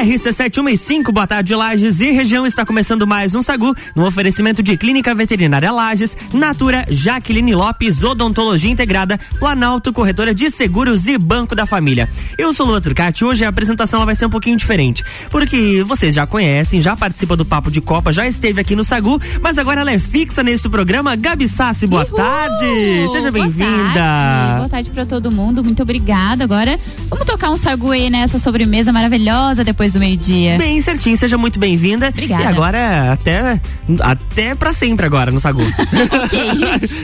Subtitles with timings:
[0.00, 2.46] RC715, boa tarde, Lages e região.
[2.46, 8.70] Está começando mais um Sagu no oferecimento de Clínica Veterinária Lages, Natura, Jaqueline Lopes, Odontologia
[8.70, 12.08] Integrada, Planalto, Corretora de Seguros e Banco da Família.
[12.38, 13.26] Eu sou Lua Turcati.
[13.26, 17.44] Hoje a apresentação vai ser um pouquinho diferente, porque vocês já conhecem, já participa do
[17.44, 21.14] Papo de Copa, já esteve aqui no Sagu, mas agora ela é fixa nesse programa.
[21.14, 22.16] Gabi Sassi, boa Uhul!
[22.16, 22.64] tarde.
[23.12, 24.56] Seja bem-vinda.
[24.56, 25.62] Boa tarde, pra todo mundo.
[25.62, 26.42] Muito obrigada.
[26.42, 26.80] Agora
[27.10, 30.56] vamos tocar um Sagu aí nessa sobremesa maravilhosa depois do meio-dia.
[30.58, 32.08] Bem certinho, seja muito bem-vinda.
[32.08, 32.42] Obrigada.
[32.42, 33.60] E agora até
[34.00, 35.60] até para sempre agora no Sagu.
[36.24, 36.40] ok,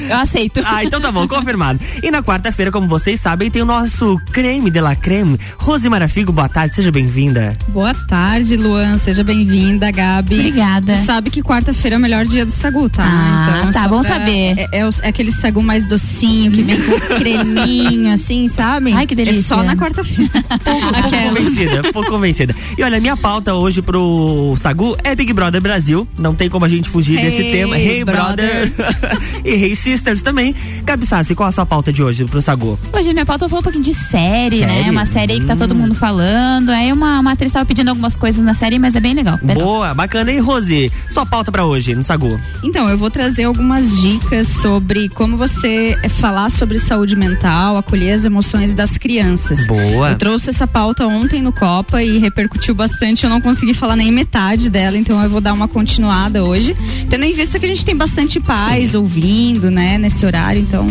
[0.09, 0.61] eu aceito.
[0.65, 1.79] Ah, então tá bom, confirmado.
[2.03, 5.39] E na quarta-feira, como vocês sabem, tem o nosso creme de la creme.
[5.59, 7.57] Rose Marafigo, boa tarde, seja bem-vinda.
[7.69, 8.99] Boa tarde, Luan.
[8.99, 10.38] Seja bem-vinda, Gabi.
[10.38, 10.97] Obrigada.
[10.97, 13.05] Tu sabe que quarta-feira é o melhor dia do sagu, tá?
[13.07, 14.55] Ah, tá, só bom pra- saber.
[14.59, 18.93] É, é é aquele sagu mais docinho, que vem com creminho, assim, sabe?
[18.93, 19.41] Ai, que delícia.
[19.41, 20.30] É só na quarta-feira.
[20.65, 21.29] Pouco Aquela.
[21.35, 22.55] convencida, pouco convencida.
[22.79, 26.07] E olha, minha pauta hoje pro Sagu é Big Brother Brasil.
[26.19, 27.79] Não tem como a gente fugir desse Hey, tema.
[27.79, 28.71] Hey Brother.
[29.43, 30.55] e Hey Sisters também.
[30.85, 32.79] Gabi Sassi, qual a sua pauta de hoje pro Sagu?
[32.93, 34.69] Hoje minha pauta eu vou um pouquinho de série, né?
[34.82, 34.91] Série?
[34.91, 35.79] Uma série aí que tá todo Hum.
[35.79, 36.69] mundo falando.
[36.69, 39.38] Aí uma, uma atriz tava pedindo algumas coisas na série, mas é bem legal.
[39.43, 39.65] Legal.
[39.65, 40.30] Boa, bacana.
[40.30, 42.38] E Rose, sua pauta pra hoje no Sagu?
[42.63, 48.27] Então, eu vou trazer algumas dicas sobre como você falar sobre saúde mental, acolher as
[48.27, 49.66] emoções das crianças.
[49.66, 50.10] Boa.
[50.10, 53.25] Eu trouxe essa pauta ontem no Copa e repercutiu bastante.
[53.25, 56.77] Eu não consegui falar nem metade dela, então eu vou dar uma continuada hoje.
[57.09, 60.87] Tendo em vista que a gente tem bastante pais ouvindo, né, nesse horário, então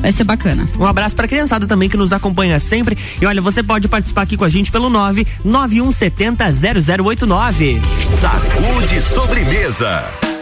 [0.00, 0.66] vai ser bacana.
[0.78, 2.96] Um abraço pra criançada também que nos acompanha sempre.
[3.20, 6.44] E olha, você pode participar aqui com a gente pelo 99170
[7.02, 7.80] 0089.
[8.20, 10.37] Sagu de sobremesa.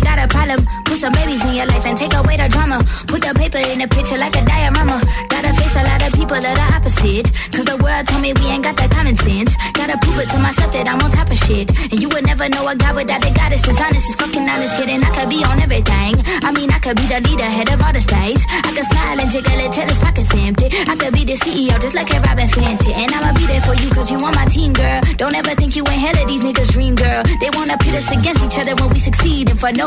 [0.00, 0.66] Got a problem.
[0.84, 2.78] Put some babies in your life and take away the drama.
[3.06, 5.00] Put the paper in the picture like a diorama.
[5.28, 7.26] Gotta face a lot of people that are opposite.
[7.52, 9.54] Cause the world told me we ain't got that common sense.
[9.72, 11.70] Gotta prove it to myself that I'm on top of shit.
[11.92, 13.66] And you would never know a guy without a goddess.
[13.68, 15.02] As honest as fucking honest, kidding.
[15.02, 16.14] I could be on everything.
[16.42, 18.42] I mean, I could be the leader, head of all the states.
[18.48, 20.68] I could smile and jiggle it till his pockets empty.
[20.88, 22.92] I could be the CEO, just like a Robin Fenty.
[22.94, 25.00] And I'ma be there for you, cause you on my team, girl.
[25.16, 27.22] Don't ever think you ain't hell of these niggas' dream, girl.
[27.40, 29.50] They wanna pit us against each other when we succeed.
[29.50, 29.86] And for no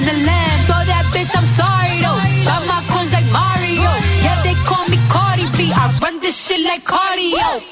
[0.00, 0.60] driving a lamb.
[0.66, 2.20] So that bitch, I'm sorry though.
[2.44, 3.90] Got my coins like Mario.
[4.22, 5.72] Yeah, they call me Cardi B.
[5.72, 7.67] I run this shit like cardio.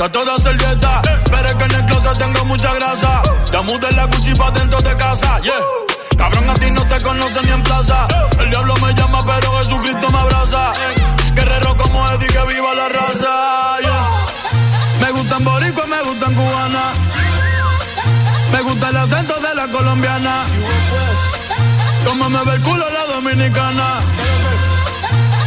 [0.00, 3.22] Está toda servieta, pero es que en el closet tengo mucha grasa.
[3.52, 5.38] Ya mudé la Gucci pa' dentro de casa.
[6.16, 8.08] Cabrón, a ti no te conocen ni en plaza.
[8.38, 10.72] El diablo me llama, pero Jesucristo me abraza.
[11.34, 13.76] Guerrero como Eddie, que viva la raza.
[15.00, 16.82] Me gustan boricua, me gustan cubana.
[18.52, 20.34] Me gusta el acento de la colombiana.
[22.06, 24.00] Como me ve el culo la dominicana.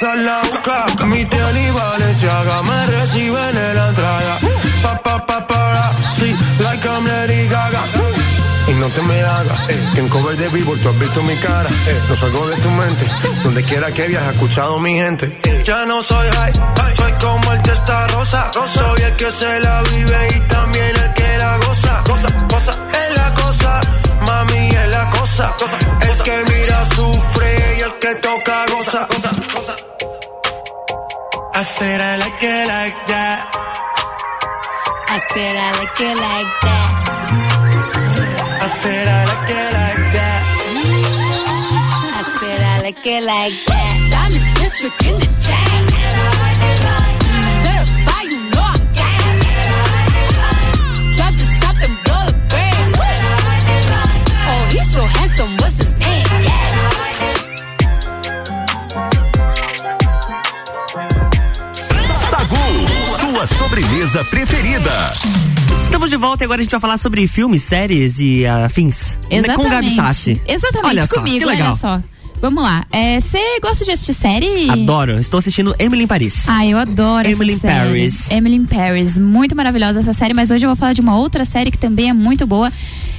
[0.00, 1.06] Pasar la boca.
[1.06, 4.38] Mi y Valenciaga me reciben en la entrada.
[4.82, 7.82] Pa, pa, pa, para, sí, like I'm Lady Gaga.
[8.68, 11.34] Y no te me hagas, eh, que en cover de vivo tú has visto mi
[11.36, 13.04] cara, eh, no salgo de tu mente,
[13.42, 15.26] donde quiera que viajes, escuchado mi gente.
[15.42, 15.62] eh.
[15.66, 16.52] Ya no soy high,
[16.96, 21.38] soy como el testa rosa, soy el que se la vive y también el que
[21.38, 23.80] la goza, goza, goza, es la cosa,
[24.24, 25.56] mami es la cosa,
[26.02, 29.39] el que mira sufre y el que toca goza.
[31.60, 33.38] I said I like it like that.
[35.08, 36.90] I said I like it like that.
[38.64, 40.42] I said I like it like that.
[42.16, 43.96] I said I like it like that.
[44.10, 45.39] Diamond district in the
[63.46, 64.90] sua sobremesa preferida.
[65.84, 69.18] Estamos de volta e agora a gente vai falar sobre filmes, séries e afins.
[69.30, 69.56] Exatamente.
[69.64, 70.40] Com Gabi Sassi.
[70.46, 71.68] Exatamente, Olha só, comigo, legal.
[71.68, 72.02] olha só.
[72.42, 72.84] Vamos lá.
[73.20, 74.68] Você gosta de assistir série?
[74.68, 75.18] Adoro.
[75.18, 76.48] Estou assistindo Emily em Paris.
[76.48, 77.86] Ah, eu adoro Emily in essa série.
[77.88, 78.30] Paris.
[78.30, 79.18] Emily in Paris.
[79.18, 82.08] Muito maravilhosa essa série, mas hoje eu vou falar de uma outra série que também
[82.10, 82.70] é muito boa.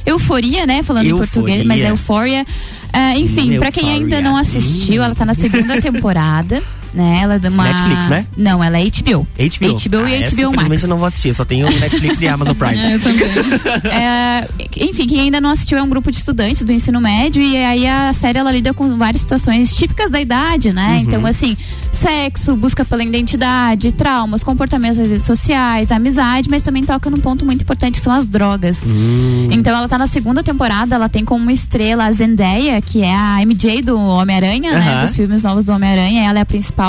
[0.05, 0.83] Euforia, né?
[0.83, 1.23] Falando Euforia.
[1.23, 2.45] em português, mas é Euphoria.
[2.93, 6.61] Ah, enfim, pra quem ainda não assistiu, ela tá na segunda temporada.
[6.93, 7.63] Né, ela é de uma...
[7.63, 8.25] Netflix, né?
[8.35, 9.25] Não, ela é HBO.
[9.25, 9.89] HBO.
[9.89, 10.83] HBO ah, e essa, HBO Max.
[10.83, 12.77] eu não vou assistir, eu só tenho Netflix e Amazon Prime.
[12.77, 13.21] É, eu também.
[13.91, 17.55] É, enfim, quem ainda não assistiu é um grupo de estudantes do ensino médio e
[17.57, 20.97] aí a série ela lida com várias situações típicas da idade, né?
[20.97, 21.01] Uhum.
[21.01, 21.55] Então, assim,
[21.91, 27.45] sexo, busca pela identidade, traumas, comportamentos nas redes sociais, amizade, mas também toca num ponto
[27.45, 28.83] muito importante que são as drogas.
[28.85, 29.47] Hum.
[29.51, 33.45] Então ela tá na segunda temporada, ela tem como estrela a Zendaya, que é a
[33.45, 34.93] MJ do Homem-Aranha, né?
[34.93, 35.05] Aham.
[35.05, 36.80] Dos filmes novos do Homem-Aranha, ela é a principal.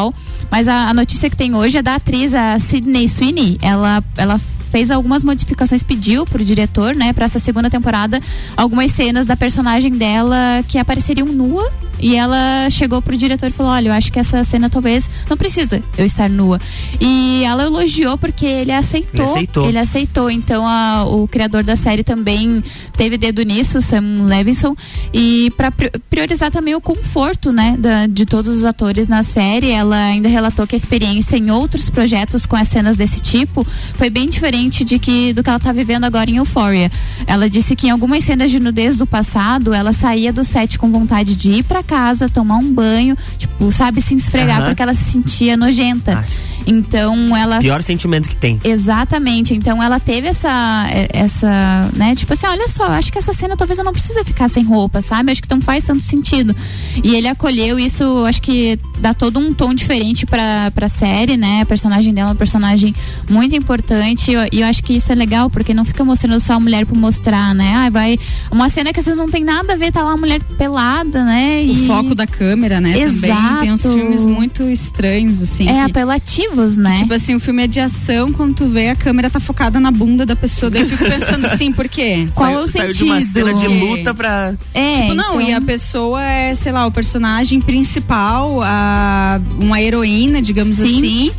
[0.50, 3.58] Mas a, a notícia que tem hoje é da atriz, a Sydney Sweeney.
[3.62, 4.40] Ela, ela
[4.72, 8.18] fez algumas modificações, pediu pro diretor, né, pra essa segunda temporada,
[8.56, 13.70] algumas cenas da personagem dela que apareceriam nua e ela chegou pro diretor e falou:
[13.70, 16.58] Olha, eu acho que essa cena talvez não precisa eu estar nua.
[17.00, 19.12] E ela elogiou porque ele aceitou.
[19.20, 19.68] Ele aceitou.
[19.68, 20.30] Ele aceitou.
[20.30, 22.64] Então a- o criador da série também
[22.96, 24.74] teve dedo nisso, Sam Levinson.
[25.12, 25.70] E para
[26.10, 30.66] priorizar também o conforto, né, da- de todos os atores na série, ela ainda relatou
[30.66, 33.64] que a experiência em outros projetos com as cenas desse tipo
[33.94, 36.90] foi bem diferente de que do que ela tá vivendo agora em Euphoria.
[37.26, 40.90] Ela disse que em algumas cenas de nudez do passado, ela saía do set com
[40.90, 44.66] vontade de ir para casa, tomar um banho, tipo, sabe, se esfregar Aham.
[44.68, 46.24] porque ela se sentia nojenta.
[46.66, 48.60] Então ela Pior sentimento que tem.
[48.62, 49.54] Exatamente.
[49.54, 52.14] Então ela teve essa, é, essa, né?
[52.14, 55.02] Tipo assim, olha só, acho que essa cena talvez eu não precisa ficar sem roupa,
[55.02, 55.32] sabe?
[55.32, 56.54] Acho que não faz tanto sentido.
[57.02, 61.62] E ele acolheu isso, acho que dá todo um tom diferente pra, pra série, né?
[61.62, 62.94] A personagem dela é uma personagem
[63.28, 64.32] muito importante.
[64.52, 66.96] E eu, acho que isso é legal, porque não fica mostrando só a mulher por
[66.96, 67.72] mostrar, né?
[67.74, 68.18] Ah, vai.
[68.50, 71.24] Uma cena que às vezes não tem nada a ver, tá lá a mulher pelada,
[71.24, 71.60] né?
[71.60, 72.92] O E foco da câmera, né?
[72.92, 73.96] Também tem uns Exato.
[73.98, 75.68] filmes muito estranhos, assim.
[75.68, 76.98] é que- apelativos, né?
[76.98, 79.90] Tipo assim, o filme é de ação, quando tu vê a câmera tá focada na
[79.90, 80.68] bunda da pessoa.
[80.70, 82.28] Daí eu fico pensando assim, por quê?
[82.34, 83.32] Qual saiu, é o saiu de uma sentido?
[83.32, 84.54] cena de luta pra.
[84.74, 89.80] é, Tipo, não, então- e a pessoa é, sei lá, o personagem principal, a, uma
[89.80, 90.82] heroína, digamos Sim.
[90.98, 91.32] assim,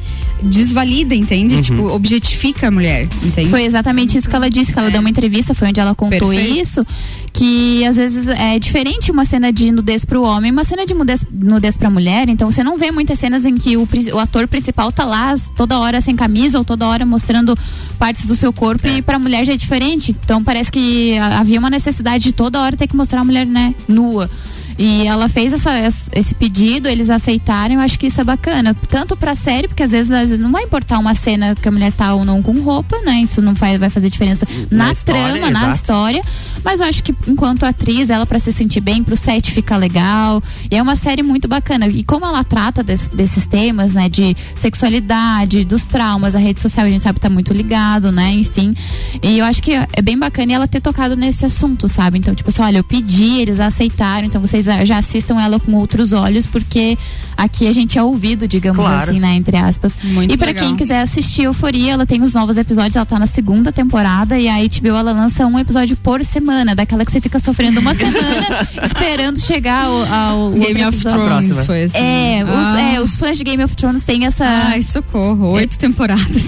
[0.44, 1.62] desvalida, entende?
[1.62, 3.50] Tipo, objetifica a mulher, entende?
[3.50, 6.30] Foi exatamente isso que ela disse, que ela deu uma entrevista, foi onde ela contou
[6.30, 6.60] Perfeito.
[6.60, 6.86] isso,
[7.32, 11.26] que às vezes é diferente uma cena de nudez pro homem, uma cena de nudez,
[11.32, 14.92] nudez pra mulher, então você não vê muitas cenas em que o, o ator principal
[14.92, 17.58] tá lá toda hora sem camisa ou toda hora mostrando
[17.98, 21.70] partes do seu corpo e pra mulher já é diferente, então parece que havia uma
[21.70, 24.30] necessidade de toda hora ter que mostrar a mulher, né, nua.
[24.78, 25.72] E ela fez essa-
[26.14, 28.76] esse pedido, eles aceitaram, eu acho que isso é bacana.
[28.90, 31.72] Tanto pra série, porque às vezes, às vezes não vai importar uma cena que a
[31.72, 33.20] mulher tá ou não com roupa, né?
[33.22, 35.76] Isso não vai, vai fazer diferença Na na, história, trama, na exato.
[35.76, 36.22] história.
[36.64, 40.42] Mas eu acho que enquanto atriz, ela pra se sentir bem, pro set ficar legal.
[40.72, 41.88] E é uma série muito bacana.
[41.88, 44.10] E como ela trata des- desses temas, né?
[44.10, 48.32] De sexualidade, dos traumas, a rede social a gente sabe que tá muito ligado, né?
[48.34, 48.76] Enfim.
[49.22, 52.18] E eu acho que é bem bacana ela ter tocado nesse assunto, sabe?
[52.20, 55.74] Então, tipo assim, olha, eu pedi, eles aceitaram, então vocês a- já assistam ela com
[55.74, 56.98] outros olhos, porque
[57.38, 59.10] aqui a gente é ouvido, digamos Claro.
[59.12, 59.34] assim, né?
[59.36, 59.94] Entre aspas.
[60.04, 60.66] Muito e pra legal.
[60.66, 64.48] quem quiser assistir Euforia, ela tem os novos episódios, ela tá na segunda temporada e
[64.48, 68.68] a HBO ela lança um episódio por semana, daquela que você fica sofrendo uma semana
[68.84, 71.24] esperando chegar ao, ao Game of episódio.
[71.26, 71.98] Thrones foi assim.
[71.98, 72.82] É, os, Ah.
[72.82, 74.46] é, os fãs de Game of Thrones têm essa.
[74.46, 75.52] Ai, socorro.
[75.54, 76.44] Oito temporadas.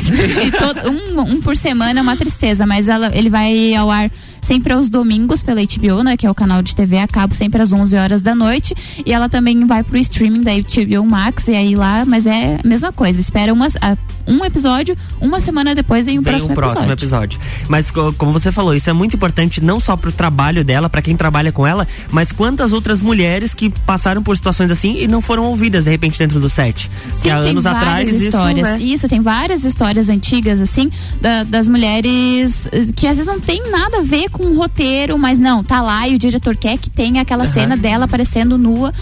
[0.46, 4.10] E todo- um, um por semana é uma tristeza, mas ela, ele vai ao ar
[4.46, 6.16] sempre aos domingos pela HBO, né?
[6.18, 8.74] Que é o canal de TV a cabo, sempre às 11 horas da noite.
[9.06, 12.68] E ela também vai pro streaming da HBO Max, e aí lá, mas é a
[12.68, 13.20] mesma coisa.
[13.20, 13.98] Espera umas, a-
[14.28, 17.38] um episódio, uma semana depois vem o Vem próximo, o próximo episódio.
[17.38, 17.66] episódio.
[17.70, 21.02] Mas co- como você falou, isso é muito importante não só pro trabalho dela, pra
[21.02, 25.22] quem trabalha com ela, mas quantas outras mulheres que passaram por situações assim e não
[25.22, 26.90] foram ouvidas de repente dentro do set.
[27.14, 28.58] Sim, que há tem anos várias atrás histórias.
[28.58, 28.80] isso, né?
[28.82, 30.90] Isso, tem várias histórias antigas, assim,
[31.22, 35.18] da- das mulheres eh, que às vezes não tem nada a ver com o roteiro,
[35.18, 38.94] mas não, tá lá e o diretor quer que tenha aquela cena dela aparecendo nua.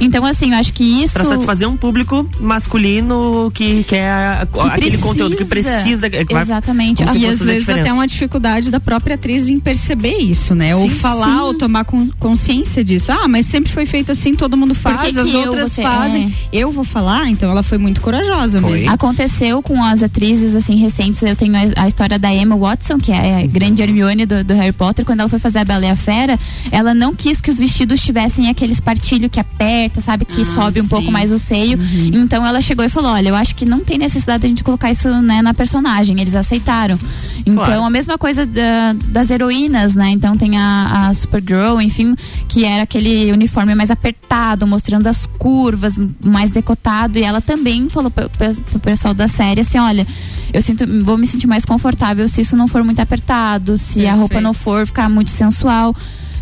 [0.00, 1.14] Então, assim, eu acho que isso.
[1.14, 6.08] Pra satisfazer um público masculino que quer que aquele conteúdo que precisa.
[6.10, 6.98] que vai- Exatamente.
[6.98, 7.80] se E às vezes diferença.
[7.80, 10.74] até uma dificuldade da própria atriz em perceber isso, né?
[10.74, 10.94] Ou Sim.
[10.94, 11.40] falar, Sim.
[11.42, 13.12] ou tomar con- consciência disso.
[13.12, 15.82] Ah, mas sempre foi feito assim, todo mundo faz, que as que eu outras ter-
[15.82, 16.34] fazem.
[16.52, 18.72] Eu vou falar, então ela foi muito corajosa Foi.
[18.72, 18.90] mesmo.
[18.90, 21.22] Aconteceu com as atrizes assim recentes.
[21.22, 24.54] Eu tenho a, a história da Emma Watson, que é a grande Hermione do, do
[24.54, 24.81] Harry Potter.
[25.04, 26.38] Quando ela foi fazer a Bela e a Fera,
[26.70, 30.80] ela não quis que os vestidos tivessem aquele espartilho que aperta, sabe, que Ah, sobe
[30.80, 30.88] um sim.
[30.88, 31.78] pouco mais o seio.
[32.12, 34.64] Então ela chegou e falou: Olha, eu acho que não tem necessidade de a gente
[34.64, 36.20] colocar isso né, na personagem.
[36.20, 36.98] Eles aceitaram.
[37.46, 37.84] Então Claro.
[37.84, 40.10] a mesma coisa da- das heroínas, né?
[40.10, 42.14] Então tem a, a Supergirl, enfim,
[42.48, 47.18] que era aquele uniforme mais apertado, mostrando as curvas, mais decotado.
[47.18, 50.06] E ela também falou pro- pro pessoal da série assim: olha,
[50.52, 54.12] eu sinto, vou me sentir mais confortável se isso não for muito apertado, se a
[54.12, 54.42] roupa Perfeito.
[54.44, 55.94] não for ficar muito sensual.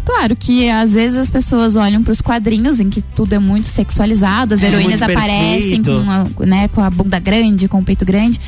[0.05, 3.67] Claro que às vezes as pessoas olham para os quadrinhos em que tudo é muito
[3.69, 6.05] sexualizado, as É, heroínas aparecem perfeito.
[6.35, 8.41] com a, né, com a bunda grande, com o peito grande.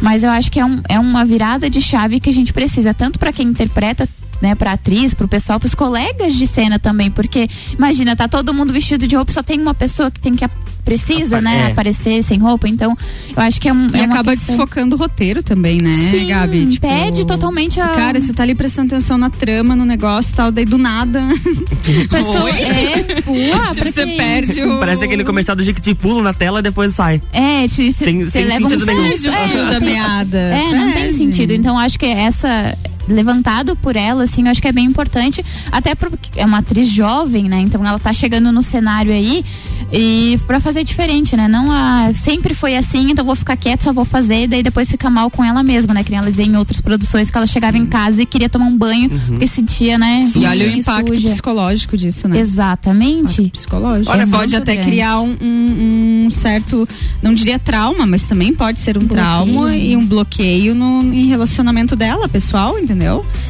[0.00, 2.92] Mas eu acho que é, um, é uma virada de chave que a gente precisa,
[2.94, 4.08] tanto para quem interpreta.
[4.40, 8.72] Né, pra atriz, pro pessoal, pros colegas de cena também, porque imagina, tá todo mundo
[8.72, 10.46] vestido de roupa, só tem uma pessoa que tem que
[10.84, 11.72] precisa, Apa- né, é.
[11.72, 12.96] aparecer sem roupa, então
[13.36, 16.28] eu acho que é, um, E é acaba questão- desfocando o roteiro também, né, Sim,
[16.28, 16.66] Gabi?
[16.66, 20.36] Tipo, perde totalmente a Cara, você tá ali prestando atenção na trama, no negócio e
[20.36, 21.20] tal, daí do nada.
[22.08, 22.50] pessoa Oi?
[22.52, 24.78] é, uá, tipo, você que perde o.
[24.78, 27.20] Parece aquele comercial do Jequiti pulo na tela e depois sai.
[27.32, 29.10] É, te, cê- Sem- cê sem leva um sentido nenhum.
[29.10, 29.60] susto, Perde o
[30.36, 30.60] é.
[30.70, 31.52] É, não tem sentido.
[31.52, 32.76] Então acho que essa
[33.08, 36.88] levantado por ela, assim, eu acho que é bem importante, até porque é uma atriz
[36.88, 37.60] jovem, né?
[37.60, 39.44] Então ela tá chegando no cenário aí
[39.92, 41.48] e para fazer diferente, né?
[41.48, 45.08] Não a sempre foi assim, então vou ficar quieta, só vou fazer, daí depois fica
[45.08, 46.04] mal com ela mesma, né?
[46.04, 48.66] Que nem ela dizia em outras produções que ela chegava em casa e queria tomar
[48.66, 49.18] um banho Uhum.
[49.28, 50.30] porque sentia, né?
[50.34, 50.76] E olha o suja.
[50.78, 52.38] impacto psicológico disso, né?
[52.38, 53.48] Exatamente.
[53.50, 54.10] Psicológico.
[54.10, 54.90] É Olha, pode muito até grande.
[54.90, 56.86] criar um, um- um certo,
[57.22, 59.16] não diria trauma, mas também pode ser um Bloqueio.
[59.20, 62.97] trauma e um bloqueio no, em relacionamento dela, pessoal, entendeu?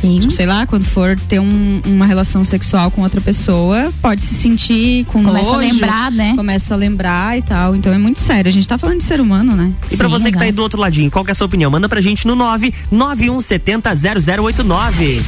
[0.01, 0.21] Sim.
[0.21, 4.35] Tipo, sei lá, quando for ter um- uma relação sexual com outra pessoa, pode se
[4.35, 6.33] sentir com Começa a nojo, lembrar, né?
[6.37, 7.75] Começa a lembrar e tal.
[7.77, 8.49] Então é muito sério.
[8.49, 9.73] A gente tá falando de ser humano, né?
[9.91, 10.57] E pra Sim, você que tá aí exato.
[10.57, 11.71] do outro ladinho, qual que é a sua opinião?
[11.71, 15.21] Manda pra gente no 99170 0089.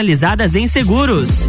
[0.55, 1.49] em seguros.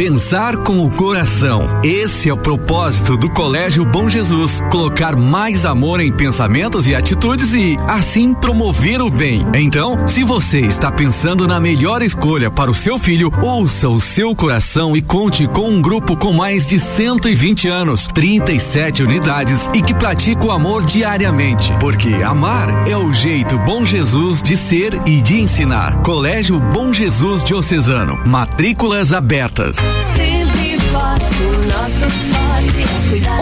[0.00, 1.68] Pensar com o coração.
[1.84, 4.62] Esse é o propósito do Colégio Bom Jesus.
[4.70, 9.44] Colocar mais amor em pensamentos e atitudes e, assim, promover o bem.
[9.54, 14.34] Então, se você está pensando na melhor escolha para o seu filho, ouça o seu
[14.34, 19.92] coração e conte com um grupo com mais de 120 anos, 37 unidades e que
[19.92, 21.74] pratica o amor diariamente.
[21.78, 26.00] Porque amar é o jeito Bom Jesus de ser e de ensinar.
[26.00, 28.18] Colégio Bom Jesus Diocesano.
[28.24, 29.89] Matrículas abertas.
[30.14, 32.19] Sempre forte, o nosso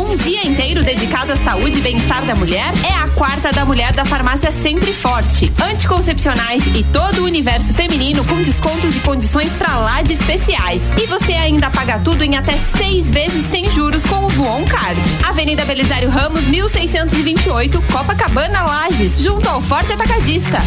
[0.08, 3.92] Um dia inteiro dedicado à saúde e bem-estar da mulher é a quarta da mulher
[3.92, 5.52] da farmácia Sempre Forte.
[5.62, 10.80] Anticoncepcionais e todo o universo feminino com descontos e condições pra lá de especiais.
[10.98, 14.98] E você ainda paga tudo em até seis vezes sem juros com o Voon Card.
[15.22, 20.58] Avenida Belisário Ramos, 1628, Copacabana, Lages, junto ao Forte Atacadista.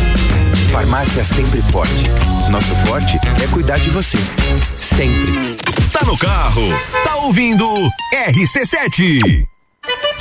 [0.71, 2.06] Farmácia Sempre Forte.
[2.51, 4.19] Nosso forte é cuidar de você.
[4.75, 5.56] Sempre.
[5.91, 6.62] Tá no carro,
[7.04, 7.65] tá ouvindo
[8.13, 9.40] RC7.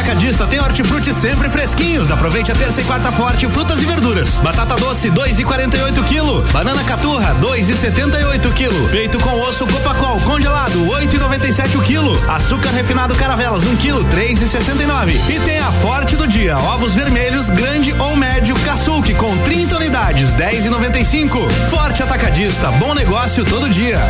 [0.00, 2.10] Atacadista tem hortifruti sempre fresquinhos.
[2.10, 4.38] Aproveite a terça e quarta forte, frutas e verduras.
[4.38, 6.40] Batata doce, dois e quarenta e oito quilo.
[6.50, 8.88] Banana caturra, dois e setenta e oito quilo.
[8.88, 12.18] Peito com osso Copacol congelado, oito e noventa e sete o quilo.
[12.30, 15.20] Açúcar refinado Caravelas, um quilo, três e sessenta nove.
[15.44, 20.64] Tem a forte do dia, ovos vermelhos, grande ou médio, caçuque com 30 unidades, dez
[20.64, 21.46] e noventa e cinco.
[21.68, 24.00] Forte Atacadista, bom negócio todo dia.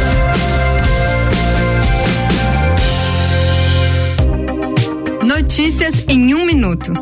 [5.31, 6.93] Notícias em um minuto.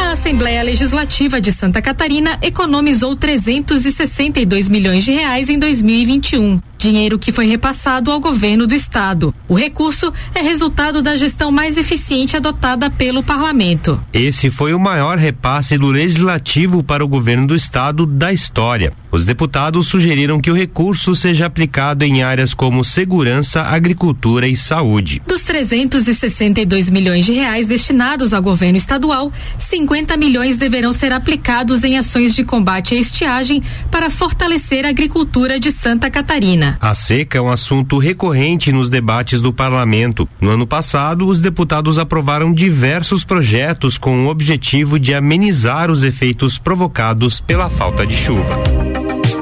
[0.00, 7.32] A Assembleia Legislativa de Santa Catarina economizou 362 milhões de reais em 2021 dinheiro que
[7.32, 9.34] foi repassado ao governo do estado.
[9.48, 14.00] O recurso é resultado da gestão mais eficiente adotada pelo parlamento.
[14.12, 18.92] Esse foi o maior repasse do legislativo para o governo do estado da história.
[19.10, 25.22] Os deputados sugeriram que o recurso seja aplicado em áreas como segurança, agricultura e saúde.
[25.26, 31.96] Dos 362 milhões de reais destinados ao governo estadual, 50 milhões deverão ser aplicados em
[31.96, 36.67] ações de combate à estiagem para fortalecer a agricultura de Santa Catarina.
[36.80, 40.28] A seca é um assunto recorrente nos debates do parlamento.
[40.40, 46.58] No ano passado, os deputados aprovaram diversos projetos com o objetivo de amenizar os efeitos
[46.58, 48.54] provocados pela falta de chuva.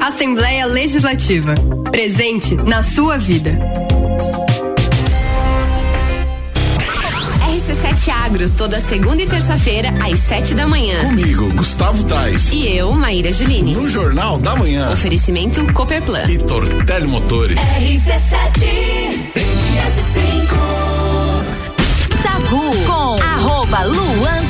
[0.01, 1.55] Assembleia Legislativa.
[1.91, 3.59] Presente na sua vida.
[8.27, 10.99] Agro, toda segunda e terça-feira, às sete da manhã.
[11.05, 12.51] Comigo, Gustavo Tais.
[12.53, 13.73] E eu, Maíra Juline.
[13.73, 14.91] No Jornal da Manhã.
[14.91, 16.29] Oferecimento Cooperplan.
[16.29, 17.57] E Tortelli Motores.
[17.57, 18.67] RC7
[22.21, 24.46] Sagu com arroba Luan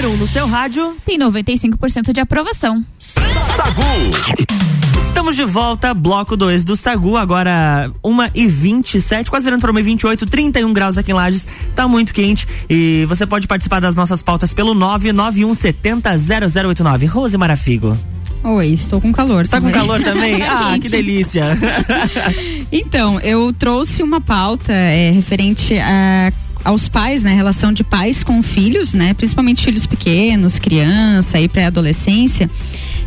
[0.01, 2.83] Número 1 um no seu rádio tem 95% de aprovação.
[2.99, 3.83] Sagu.
[5.09, 9.79] Estamos de volta, bloco 2 do Sagu, agora 1 e 27 quase virando para 1
[9.79, 13.95] e 28 31 graus aqui em Lages, tá muito quente e você pode participar das
[13.95, 17.07] nossas pautas pelo 99170 0089.
[17.07, 17.99] Rose Marafigo.
[18.43, 19.47] Oi, estou com calor.
[19.47, 20.41] Tá com calor também?
[20.49, 21.45] ah, que delícia.
[22.73, 26.33] então, eu trouxe uma pauta é, referente a
[26.65, 32.51] aos pais, né, relação de pais com filhos, né, principalmente filhos pequenos, criança e pré-adolescência,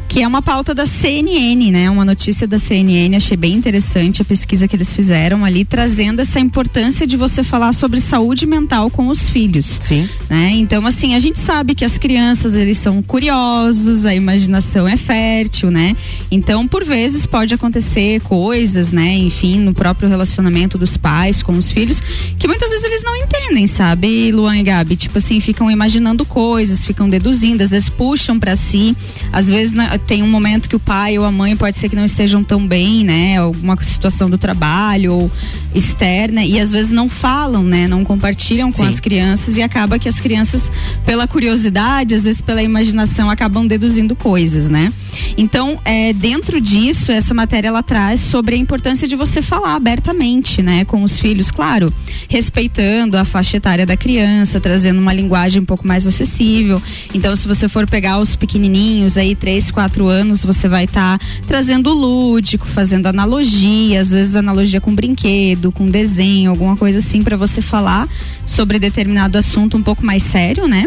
[0.07, 4.25] que é uma pauta da CNN, né, uma notícia da CNN, achei bem interessante a
[4.25, 9.07] pesquisa que eles fizeram ali, trazendo essa importância de você falar sobre saúde mental com
[9.07, 9.65] os filhos.
[9.65, 10.07] Sim.
[10.29, 10.51] Né?
[10.53, 15.71] Então, assim, a gente sabe que as crianças, eles são curiosos, a imaginação é fértil,
[15.71, 15.95] né?
[16.29, 21.71] Então, por vezes pode acontecer coisas, né, enfim, no próprio relacionamento dos pais com os
[21.71, 22.01] filhos,
[22.37, 24.95] que muitas vezes eles não entendem, sabe, Luan e Gabi?
[24.95, 28.95] Tipo assim, ficam imaginando coisas, ficam deduzindo, às vezes puxam para si,
[29.31, 31.95] às vezes na, tem um momento que o pai ou a mãe pode ser que
[31.95, 33.37] não estejam tão bem, né?
[33.37, 35.31] Alguma situação do trabalho ou
[35.73, 37.87] externa e às vezes não falam, né?
[37.87, 38.89] Não compartilham com Sim.
[38.89, 40.71] as crianças e acaba que as crianças,
[41.05, 44.91] pela curiosidade, às vezes pela imaginação, acabam deduzindo coisas, né?
[45.37, 50.61] Então, é, dentro disso, essa matéria ela traz sobre a importância de você falar abertamente,
[50.61, 51.91] né, com os filhos, claro,
[52.29, 56.81] respeitando a faixa etária da criança, trazendo uma linguagem um pouco mais acessível.
[57.13, 61.93] Então, se você for pegar os pequenininhos aí, três, quatro anos, você vai estar trazendo
[61.93, 67.61] lúdico, fazendo analogia, às vezes analogia com brinquedo, com desenho, alguma coisa assim para você
[67.61, 68.07] falar
[68.45, 70.85] sobre determinado assunto um pouco mais sério, né?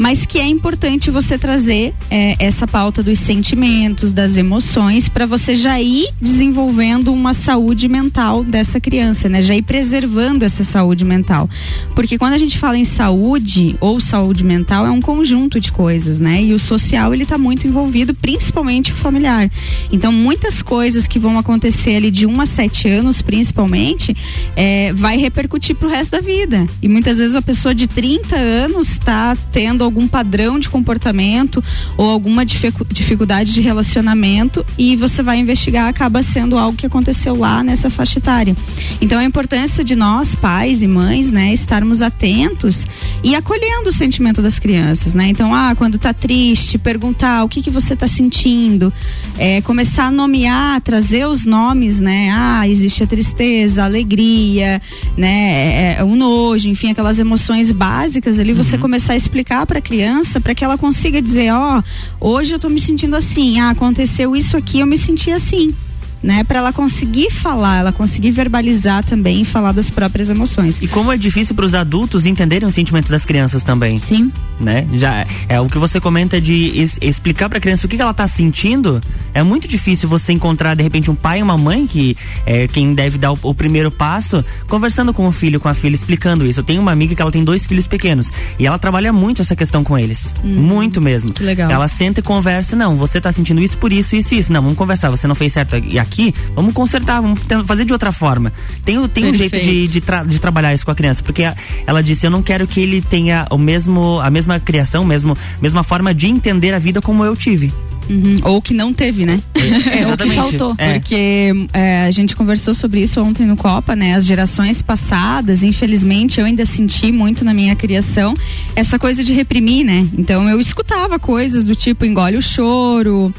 [0.00, 5.54] Mas que é importante você trazer é, essa pauta dos sentimentos, das emoções, para você
[5.54, 9.42] já ir desenvolvendo uma saúde mental dessa criança, né?
[9.42, 11.50] Já ir preservando essa saúde mental.
[11.94, 16.18] Porque quando a gente fala em saúde ou saúde mental, é um conjunto de coisas,
[16.18, 16.42] né?
[16.44, 19.50] E o social, ele tá muito envolvido, principalmente o familiar.
[19.92, 24.16] Então, muitas coisas que vão acontecer ali de 1 a 7 anos, principalmente,
[24.56, 26.66] é, vai repercutir pro resto da vida.
[26.80, 31.62] E muitas vezes a pessoa de 30 anos está tendo algum padrão de comportamento
[31.96, 37.36] ou alguma dificu- dificuldade de relacionamento e você vai investigar, acaba sendo algo que aconteceu
[37.36, 38.56] lá nessa faixa etária.
[39.00, 42.86] Então a importância de nós, pais e mães, né, estarmos atentos
[43.22, 45.26] e acolhendo o sentimento das crianças, né?
[45.28, 48.92] Então, ah, quando tá triste, perguntar o que que você tá sentindo,
[49.36, 52.30] é, começar a nomear, trazer os nomes, né?
[52.32, 54.80] Ah, existe a tristeza, a alegria,
[55.16, 55.50] né?
[55.50, 59.82] É, é, o nojo, enfim, aquelas emoções básicas ali, você começar a explicar para a
[59.82, 61.82] criança, para que ela consiga dizer, ó,
[62.20, 65.74] hoje eu tô me sentindo assim, ah, aconteceu isso aqui, eu me senti assim
[66.22, 70.80] né, para ela conseguir falar, ela conseguir verbalizar também e falar das próprias emoções.
[70.82, 73.98] E como é difícil para os adultos entenderem os sentimentos das crianças também.
[73.98, 74.30] Sim.
[74.60, 74.86] Né?
[74.92, 78.02] Já é o que você comenta de es- explicar para a criança o que, que
[78.02, 79.00] ela tá sentindo.
[79.32, 82.92] É muito difícil você encontrar de repente um pai e uma mãe que é quem
[82.94, 86.60] deve dar o, o primeiro passo, conversando com o filho, com a filha, explicando isso.
[86.60, 89.56] Eu tenho uma amiga que ela tem dois filhos pequenos e ela trabalha muito essa
[89.56, 91.32] questão com eles, muito mesmo.
[91.32, 91.70] que legal.
[91.70, 94.52] Ela senta e conversa, não, você tá sentindo isso por isso, isso, isso.
[94.52, 95.08] Não, vamos conversar.
[95.10, 96.09] Você não fez certo e aqui,
[96.54, 98.52] vamos consertar, vamos fazer de outra forma.
[98.84, 101.42] Tem, tem um jeito de, de, tra- de trabalhar isso com a criança, porque
[101.86, 105.82] ela disse, eu não quero que ele tenha o mesmo, a mesma criação, mesmo, mesma
[105.82, 107.72] forma de entender a vida como eu tive.
[108.08, 108.40] Uhum.
[108.42, 109.40] Ou que não teve, né?
[109.54, 110.34] É, exatamente.
[110.34, 110.74] faltou.
[110.76, 110.98] É.
[110.98, 114.14] Porque é, a gente conversou sobre isso ontem no Copa, né?
[114.14, 118.34] As gerações passadas, infelizmente, eu ainda senti muito na minha criação
[118.74, 120.04] essa coisa de reprimir, né?
[120.18, 123.32] Então eu escutava coisas do tipo engole o choro.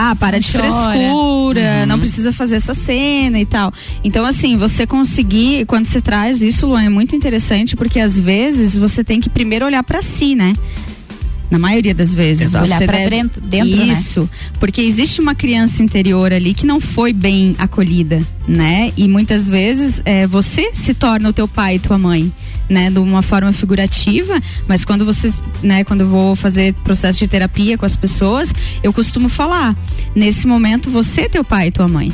[0.00, 0.70] Ah, para Não de chora.
[0.92, 1.86] frescura, Uhum.
[1.88, 3.72] não precisa fazer essa cena e tal.
[4.04, 8.76] Então, assim, você conseguir, quando você traz isso, Luan, é muito interessante, porque às vezes
[8.76, 10.52] você tem que primeiro olhar para si, né?
[11.50, 12.48] Na maioria das vezes.
[12.48, 12.66] Exato.
[12.66, 13.86] Olhar pra deve- dentro- dentro, né?
[13.86, 14.30] Isso.
[14.60, 18.92] Porque existe uma criança interior ali que não foi bem acolhida, né?
[18.96, 22.30] E muitas vezes é, você se torna o teu pai e tua mãe.
[22.68, 27.26] Né, de uma forma figurativa, mas quando vocês, né, quando eu vou fazer processo de
[27.26, 28.52] terapia com as pessoas,
[28.82, 29.74] eu costumo falar,
[30.14, 32.12] nesse momento você é teu pai e tua mãe.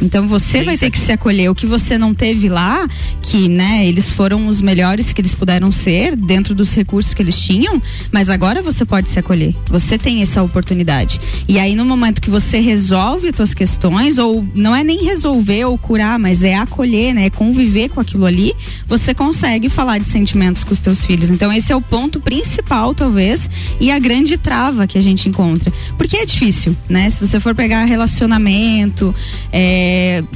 [0.00, 1.50] Então você vai ter que se acolher.
[1.50, 2.86] O que você não teve lá,
[3.22, 7.38] que, né, eles foram os melhores que eles puderam ser, dentro dos recursos que eles
[7.38, 9.54] tinham, mas agora você pode se acolher.
[9.66, 11.20] Você tem essa oportunidade.
[11.46, 15.64] E aí, no momento que você resolve as suas questões, ou não é nem resolver
[15.64, 17.26] ou curar, mas é acolher, né?
[17.26, 18.54] É conviver com aquilo ali,
[18.86, 21.30] você consegue falar de sentimentos com os teus filhos.
[21.30, 23.48] Então, esse é o ponto principal, talvez,
[23.80, 25.72] e a grande trava que a gente encontra.
[25.98, 27.10] Porque é difícil, né?
[27.10, 29.14] Se você for pegar relacionamento,
[29.52, 29.89] é,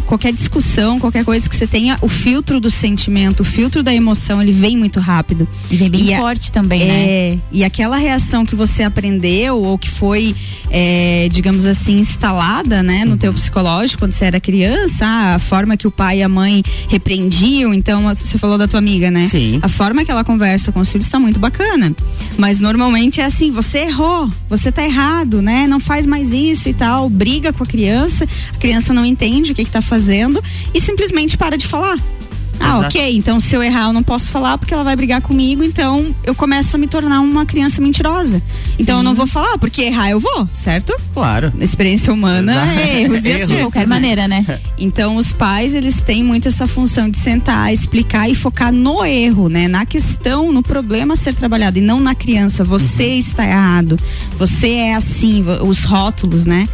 [0.06, 4.40] qualquer discussão, qualquer coisa que você tenha, o filtro do sentimento, o filtro da emoção,
[4.42, 5.46] ele vem muito rápido.
[5.70, 6.94] E vem bem a- forte também, né?
[7.06, 10.34] é, e aquela reação que você aprendeu ou que foi,
[10.70, 15.86] é, digamos assim, instalada, né, no teu psicológico quando você era criança, a forma que
[15.86, 19.26] o pai e a mãe repreendiam, então você falou da tua amiga, né?
[19.26, 19.58] Sim.
[19.62, 21.94] A forma que ela conversa com os filhos está muito bacana.
[22.38, 25.66] Mas normalmente é assim, você errou, você tá errado, né?
[25.66, 29.54] Não faz mais isso e tal, briga com a criança, a criança não entende o
[29.54, 31.98] que que tá fazendo e simplesmente para de falar.
[32.60, 32.86] Ah, Exato.
[32.86, 33.16] ok.
[33.16, 35.62] Então, se eu errar, eu não posso falar porque ela vai brigar comigo.
[35.64, 38.40] Então, eu começo a me tornar uma criança mentirosa.
[38.78, 40.94] Então, eu não vou falar, porque errar eu vou, certo?
[41.12, 41.52] Claro.
[41.56, 42.78] Na experiência humana, Exato.
[42.78, 43.42] é erros e Erros.
[43.42, 43.48] acertos.
[43.48, 43.86] De qualquer né?
[43.86, 44.60] maneira, né?
[44.76, 49.48] Então, os pais, eles têm muito essa função de sentar, explicar e focar no erro,
[49.48, 49.66] né?
[49.68, 52.64] Na questão, no problema a ser trabalhado e não na criança.
[52.64, 53.98] Você está errado.
[54.38, 56.68] Você é assim, os rótulos, né?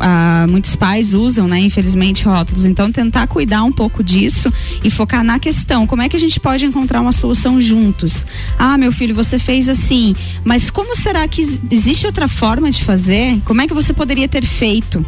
[0.00, 2.64] Ah, muitos pais usam, né, infelizmente, rótulos.
[2.64, 5.86] Então, tentar cuidar um pouco disso e focar na questão.
[5.86, 8.24] Como é que a gente pode encontrar uma solução juntos?
[8.58, 12.82] Ah, meu filho, você fez assim, mas como será que ex- existe outra forma de
[12.84, 13.40] fazer?
[13.44, 15.04] Como é que você poderia ter feito?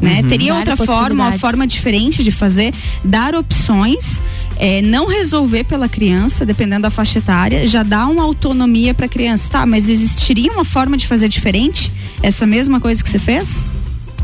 [0.00, 0.20] Né?
[0.22, 0.28] Uhum.
[0.28, 2.72] Teria Dar outra forma, uma forma diferente de fazer,
[3.04, 4.20] dar opções,
[4.56, 9.08] é, não resolver pela criança, dependendo da faixa etária, já dá uma autonomia para a
[9.08, 9.50] criança.
[9.50, 11.92] Tá, mas existiria uma forma de fazer diferente?
[12.22, 13.62] Essa mesma coisa que você fez?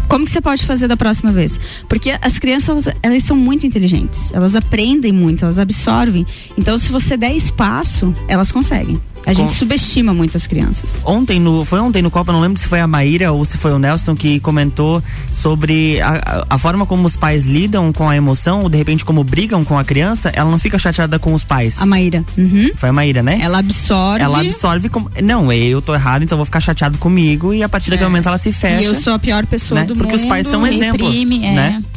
[0.09, 1.59] Como que você pode fazer da próxima vez?
[1.89, 4.33] Porque as crianças, elas, elas são muito inteligentes.
[4.33, 6.27] Elas aprendem muito, elas absorvem.
[6.57, 9.01] Então, se você der espaço, elas conseguem.
[9.27, 11.01] A gente Com- subestima muito as crianças.
[11.05, 13.73] Ontem, no, foi ontem no Copa, não lembro se foi a Maíra ou se foi
[13.73, 18.63] o Nelson que comentou sobre a, a- forma como os pais lidam com a emoção,
[18.63, 21.81] ou de repente como brigam com a criança, ela não fica chateada com os pais.
[21.83, 22.25] A Maíra.
[22.39, 22.71] Uhum.
[22.77, 23.39] Foi a Maíra, né?
[23.41, 24.23] Ela absorve.
[24.23, 25.11] Ela absorve como.
[25.23, 28.39] Não, eu tô errado, então vou ficar chateado comigo e a partir daquele momento ela
[28.39, 28.81] se fecha.
[28.83, 29.87] E eu sou a pior pessoa né?
[29.87, 30.23] do Porque mundo.
[30.23, 31.09] os pais são um exemplo.
[31.09, 31.83] né?
[31.83, 31.96] É,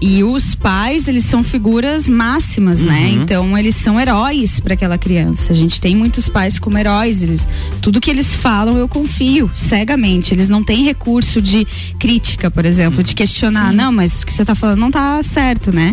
[0.00, 3.06] e os pais, eles são figuras máximas, né?
[3.06, 3.22] Uhum.
[3.22, 5.52] Então, eles são heróis para aquela criança.
[5.52, 7.46] A gente tem muitos pais como heróis, eles
[7.82, 10.34] tudo que eles falam eu confio cegamente.
[10.34, 11.66] Eles não têm recurso de
[11.98, 15.72] crítica, por exemplo, de questionar, não, mas o que você tá falando não tá certo,
[15.72, 15.92] né?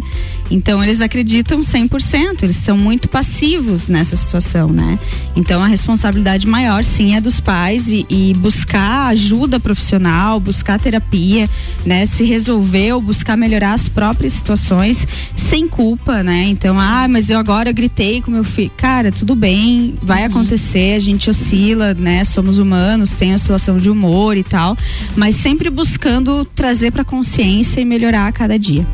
[0.49, 4.97] Então, eles acreditam 100%, eles são muito passivos nessa situação, né?
[5.35, 11.49] Então, a responsabilidade maior, sim, é dos pais e, e buscar ajuda profissional, buscar terapia,
[11.85, 12.05] né?
[12.05, 15.05] Se resolver ou buscar melhorar as próprias situações
[15.35, 16.45] sem culpa, né?
[16.45, 18.71] Então, ah, mas eu agora gritei com meu filho.
[18.77, 22.23] Cara, tudo bem, vai acontecer, a gente oscila, né?
[22.23, 24.77] Somos humanos, tem oscilação de humor e tal,
[25.15, 28.85] mas sempre buscando trazer pra consciência e melhorar a cada dia.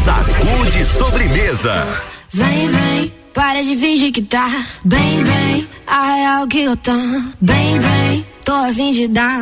[0.00, 1.86] Sacude sobremesa.
[2.32, 5.68] Vem, vem, para de fingir que tá bem, bem.
[5.86, 6.92] A real que eu tô
[7.40, 8.26] bem, bem.
[8.44, 9.38] Tô a fim de dar.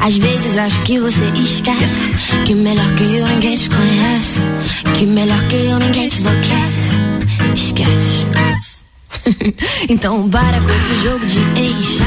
[0.00, 2.10] Às vezes acho que você esquece
[2.44, 4.40] que melhor que eu ninguém te conhece.
[4.98, 6.96] Que melhor que eu ninguém te enlouquece.
[7.54, 8.26] Esquece.
[9.88, 11.98] então para com esse jogo de ex.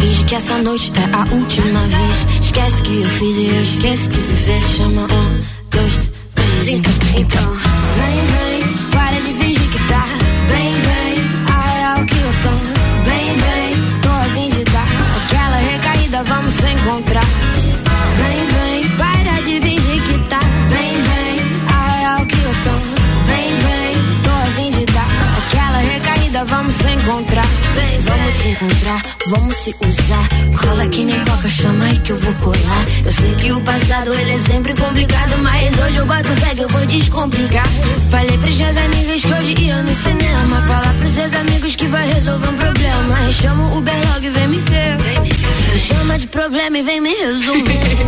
[0.00, 2.47] Finge que essa noite é a última vez.
[2.58, 4.64] Esquece que eu fiz e eu esqueço que se fez.
[4.76, 5.40] Chama um,
[5.70, 6.00] dois,
[6.34, 6.68] três.
[7.14, 7.52] Então,
[7.94, 8.47] vem, vem,
[28.58, 30.28] encontrar, vamos se usar.
[30.58, 32.84] Cola que nem coca, chama aí que eu vou colar.
[33.04, 36.62] Eu sei que o passado ele é sempre complicado, mas hoje eu bato fé que
[36.62, 37.68] eu vou descomplicar.
[38.10, 40.62] Falei pros seus amigos que hoje ia no cinema.
[40.62, 43.32] Falar pros seus amigos que vai resolver um problema.
[43.32, 44.98] Chama o Uber logo e vem me ver.
[45.78, 47.98] Chama de problema e vem me resolver.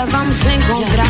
[0.00, 1.06] Recaída, vamos se encontrar.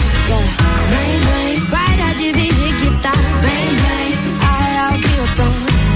[0.91, 4.19] Vem, vem, para de fingir que tá bem, bem.
[4.41, 5.45] A real que eu tô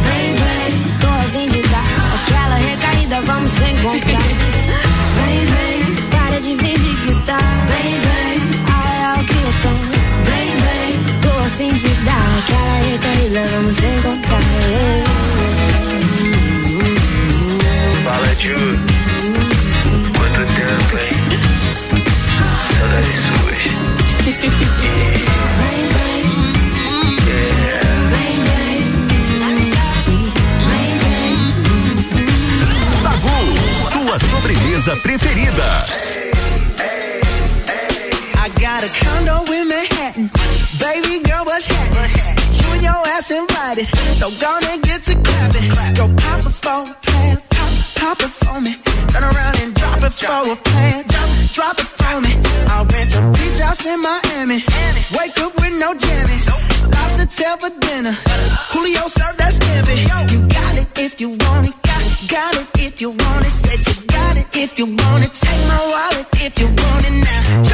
[0.05, 0.71] bem, bem.
[1.01, 4.23] Tô a fim de dar aquela recaída, vamos se encontrar.
[5.17, 5.81] Vem, vem,
[6.11, 8.35] para de fingir que tá bem, bem.
[8.67, 9.73] A real que eu tô
[10.31, 10.93] bem, bem.
[11.23, 14.45] Tô a fim de dar aquela recaída, vamos se encontrar.
[18.05, 18.94] Fala, Ju.
[33.03, 33.39] Sagu,
[33.91, 35.87] sua sobremesa preferida.
[40.79, 41.15] Baby.
[44.15, 45.15] So get to
[48.29, 48.77] for me.
[49.15, 50.45] And drop it for
[51.53, 52.33] drop it for me.
[52.71, 54.59] I'll rent a beach house in Miami.
[55.19, 56.47] Wake up with no jammies.
[56.95, 58.15] Lobster tail for dinner.
[58.73, 59.97] Julio served that scampi.
[60.33, 61.75] You got it if you want it.
[61.89, 62.03] Got,
[62.35, 63.51] got it if you want it.
[63.51, 65.33] Said you got it if you want it.
[65.33, 67.74] Take my wallet if you want it now.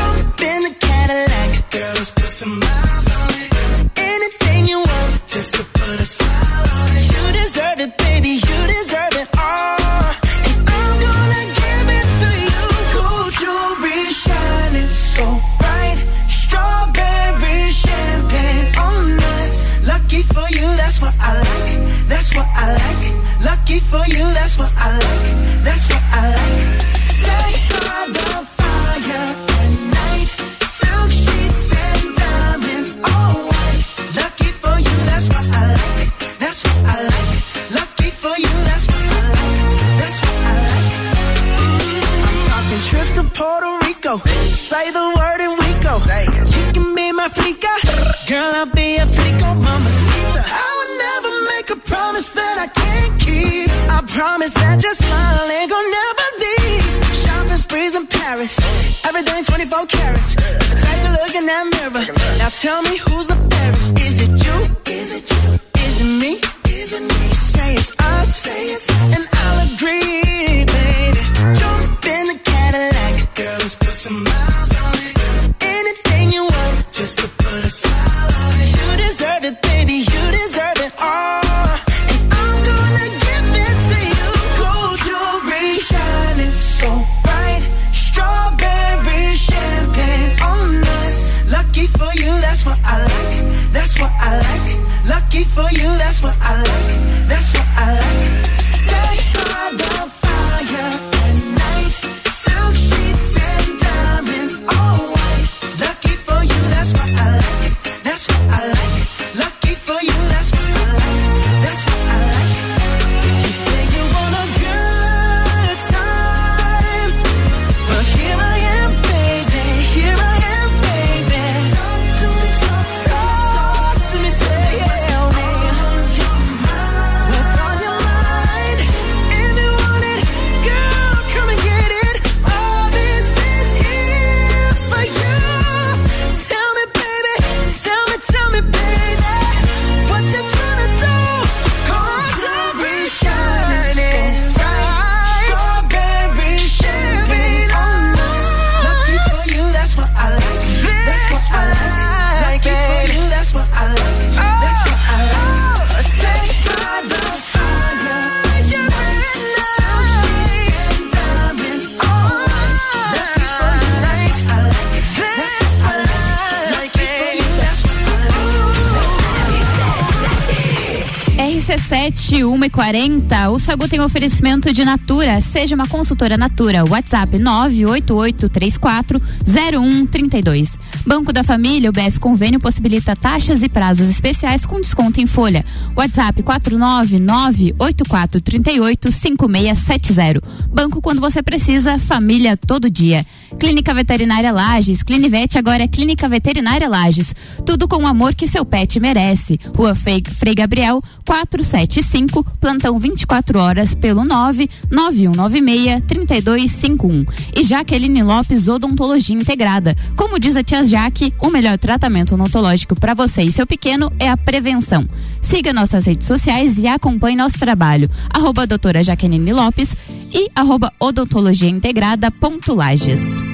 [172.70, 175.40] E 40 o Sagu tem oferecimento de Natura.
[175.40, 176.84] Seja uma consultora Natura.
[176.88, 180.78] WhatsApp 98834 0132.
[181.04, 185.64] Banco da Família, o BF Convênio possibilita taxas e prazos especiais com desconto em folha.
[185.96, 190.40] WhatsApp 4998438 5670.
[190.72, 193.26] Banco quando você precisa, família todo dia.
[193.60, 195.02] Clínica Veterinária Lages.
[195.02, 197.34] Clinivete agora é Clínica Veterinária Lages.
[197.66, 199.60] Tudo com o amor que seu pet merece.
[199.76, 200.22] Rua Frei,
[200.56, 207.26] Gabriel 475, plantão 24 horas pelo 99196 3251.
[207.54, 209.94] E Jaqueline Lopes Odontologia Integrada.
[210.16, 214.30] Como diz a tia Jaque, o melhor tratamento odontológico para você e seu pequeno é
[214.30, 215.06] a prevenção.
[215.42, 218.08] Siga nossas redes sociais e acompanhe nosso trabalho.
[218.32, 219.94] Arroba doutora Jaqueline Lopes
[220.32, 223.49] e arroba odontologia integrada ponto Lages.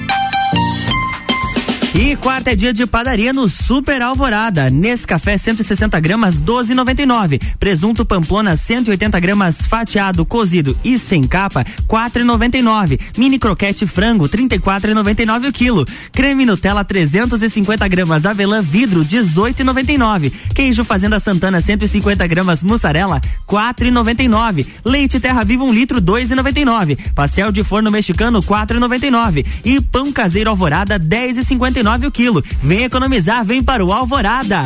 [1.95, 4.69] E quarta é dia de padaria no Super Alvorada.
[4.69, 7.41] Nesse café 160 gramas 12,99.
[7.57, 12.99] Presunto Pamplona 180 gramas fatiado, cozido e sem capa 4,99.
[13.17, 15.85] Mini croquete frango 34,99 o quilo.
[16.11, 20.31] Creme Nutella 350 gramas avelã vidro 18,99.
[20.53, 24.67] Queijo Fazenda Santana 150 gramas mussarela 4,99.
[24.83, 27.13] Leite Terra Viva 1 litro 2,99.
[27.15, 29.45] Pastel de forno mexicano 4,99.
[29.63, 31.76] E pão caseiro Alvorada 10,59
[32.07, 32.43] o quilo.
[32.61, 34.65] Vem economizar, vem para o Alvorada.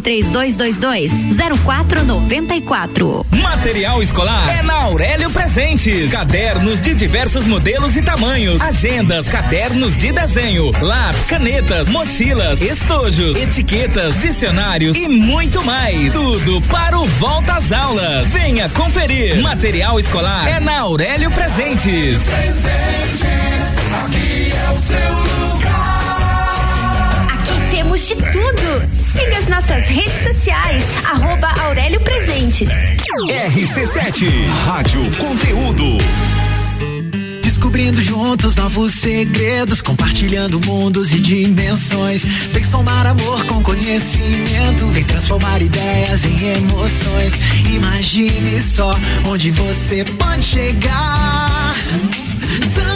[0.01, 1.11] 3222
[1.63, 3.25] 0494.
[3.31, 6.11] Material escolar é na Aurélio Presentes.
[6.11, 8.61] Cadernos de diversos modelos e tamanhos.
[8.61, 16.13] Agendas, cadernos de desenho, lápis, canetas, mochilas, estojos, etiquetas, dicionários e muito mais.
[16.13, 18.27] Tudo para o volta às aulas.
[18.27, 19.41] Venha conferir.
[19.41, 22.21] Material escolar é na Aurélio Presentes.
[24.03, 25.13] aqui é o seu
[25.47, 27.27] lugar.
[27.33, 29.00] Aqui temos de tudo.
[29.13, 32.69] Siga as nossas redes sociais, arroba Aurélio Presentes.
[33.27, 35.97] RC7, Rádio Conteúdo.
[37.41, 42.23] Descobrindo juntos novos segredos, compartilhando mundos e dimensões.
[42.23, 47.33] Vem somar amor com conhecimento, vem transformar ideias em emoções.
[47.73, 51.75] Imagine só onde você pode chegar.
[52.73, 52.90] Santa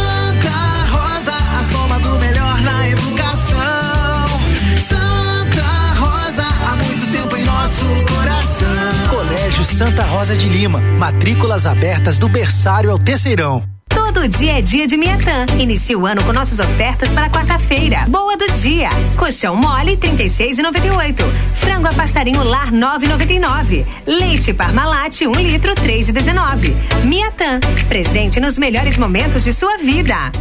[9.76, 13.75] Santa Rosa de Lima, matrículas abertas do berçário ao terceirão.
[14.06, 15.46] Todo dia é dia de Miatã.
[15.60, 18.06] Inicie o ano com nossas ofertas para quarta-feira.
[18.08, 18.90] Boa do dia.
[19.18, 21.24] Colchão mole 36,98.
[21.54, 23.86] Frango a passarinho lar 9,99.
[24.06, 26.74] Leite Parmalat 1 litro 3,19.
[27.04, 27.60] Miatã.
[27.90, 30.32] Presente nos melhores momentos de sua vida.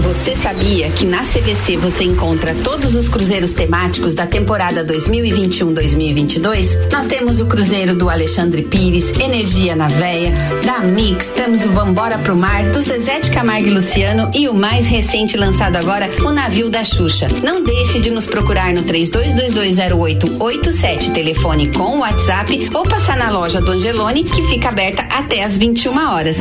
[0.00, 6.92] Você sabia que na CVC você encontra todos os cruzeiros temáticos da temporada 2021-2022?
[6.92, 10.32] Nós temos o cruzeiro do Alexandre Pires, Energia na Veia,
[10.64, 14.86] da Mix, temos o Vambora pro Mar, do Zezé Camargo e Luciano e o mais
[14.86, 17.28] recente lançado agora, o Navio da Xuxa.
[17.42, 23.72] Não deixe de nos procurar no 32220887, telefone com WhatsApp ou passar na loja do
[23.72, 26.36] Angelone, que fica aberta até às 21 horas.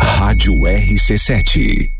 [0.00, 1.99] Rádio RC7.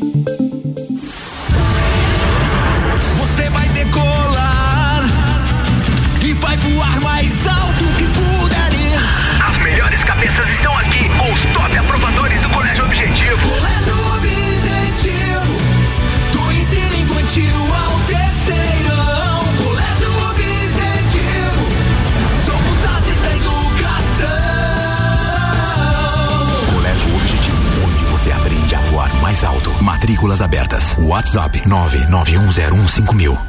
[30.21, 30.83] Matrículas abertas.
[30.99, 33.39] WhatsApp 991015000.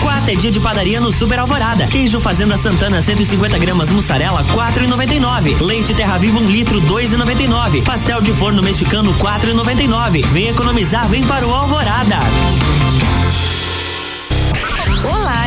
[0.00, 1.86] Quarta é dia de padaria no Super Alvorada.
[1.88, 5.60] Queijo Fazenda Santana 150 gramas mussarela 4,99.
[5.60, 7.84] Leite Terra Viva 1 litro 2,99.
[7.84, 10.24] Pastel de forno mexicano 4,99.
[10.28, 12.16] Vem economizar, vem para o Alvorada.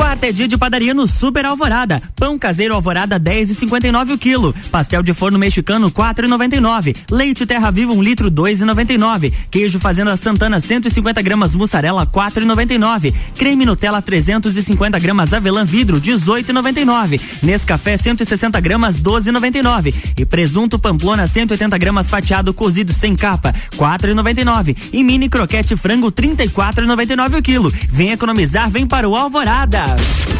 [0.00, 2.02] Quarta é dia de padaria no Super Alvorada.
[2.16, 4.54] Pão caseiro Alvorada 10 e 59 o quilo.
[4.70, 6.96] Pastel de forno mexicano 4 e 99.
[7.10, 9.30] Leite Terra Viva 1 litro 2 e 99.
[9.50, 13.12] Queijo Fazenda Santana 150 gramas mussarela 4 e 99.
[13.36, 17.20] Creme Nutella 350 gramas avelã vidro 18 e 99.
[17.42, 19.94] Nescafé 160 gramas 12 e 99.
[20.16, 24.74] E presunto Pamplona 180 gramas fatiado cozido sem capa 4 e 99.
[24.94, 27.70] E mini croquete frango 34 e 99 o quilo.
[27.90, 29.89] Vem economizar, vem para o Alvorada.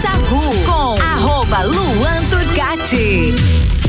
[0.02, 3.79] Sagu com arroba Luan Turcati.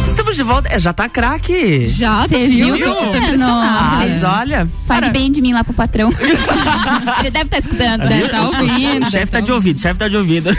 [0.09, 0.68] Estamos de volta.
[0.73, 1.89] É, já tá craque.
[1.89, 2.75] Já, Você viu?
[2.75, 2.87] viu?
[2.87, 4.39] Tô Ah, impressionada.
[4.41, 4.68] olha.
[4.87, 6.11] Fale Cara, bem de mim lá pro patrão.
[7.21, 9.07] Ele deve estar escutando, deve estar ouvindo.
[9.07, 10.51] O chefe tá de ouvido, o chefe tá de ouvido.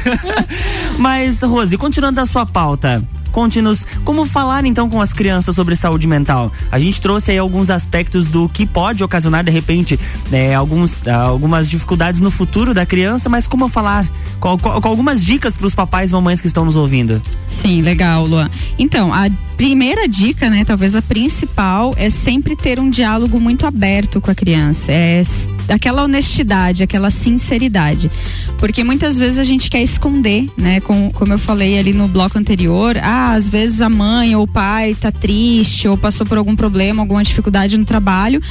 [0.97, 3.03] Mas, Rose, continuando a sua pauta.
[3.31, 6.51] Conte-nos como falar então com as crianças sobre saúde mental.
[6.71, 11.69] A gente trouxe aí alguns aspectos do que pode ocasionar de repente né, alguns, algumas
[11.69, 14.07] dificuldades no futuro da criança, mas como falar?
[14.39, 17.21] Com, com- com algumas dicas para os papais e mamães que estão nos ouvindo.
[17.47, 18.49] Sim, legal, Luan.
[18.77, 19.29] Então, a
[19.61, 24.33] primeira dica, né, talvez a principal, é sempre ter um diálogo muito aberto com a
[24.33, 24.91] criança.
[24.91, 25.21] É
[25.69, 28.09] aquela honestidade, aquela sinceridade.
[28.57, 30.79] Porque muitas vezes a gente quer esconder, né?
[30.81, 34.47] Com, como eu falei ali no bloco anterior, ah, às vezes a mãe ou o
[34.47, 38.41] pai tá triste ou passou por algum problema, alguma dificuldade no trabalho,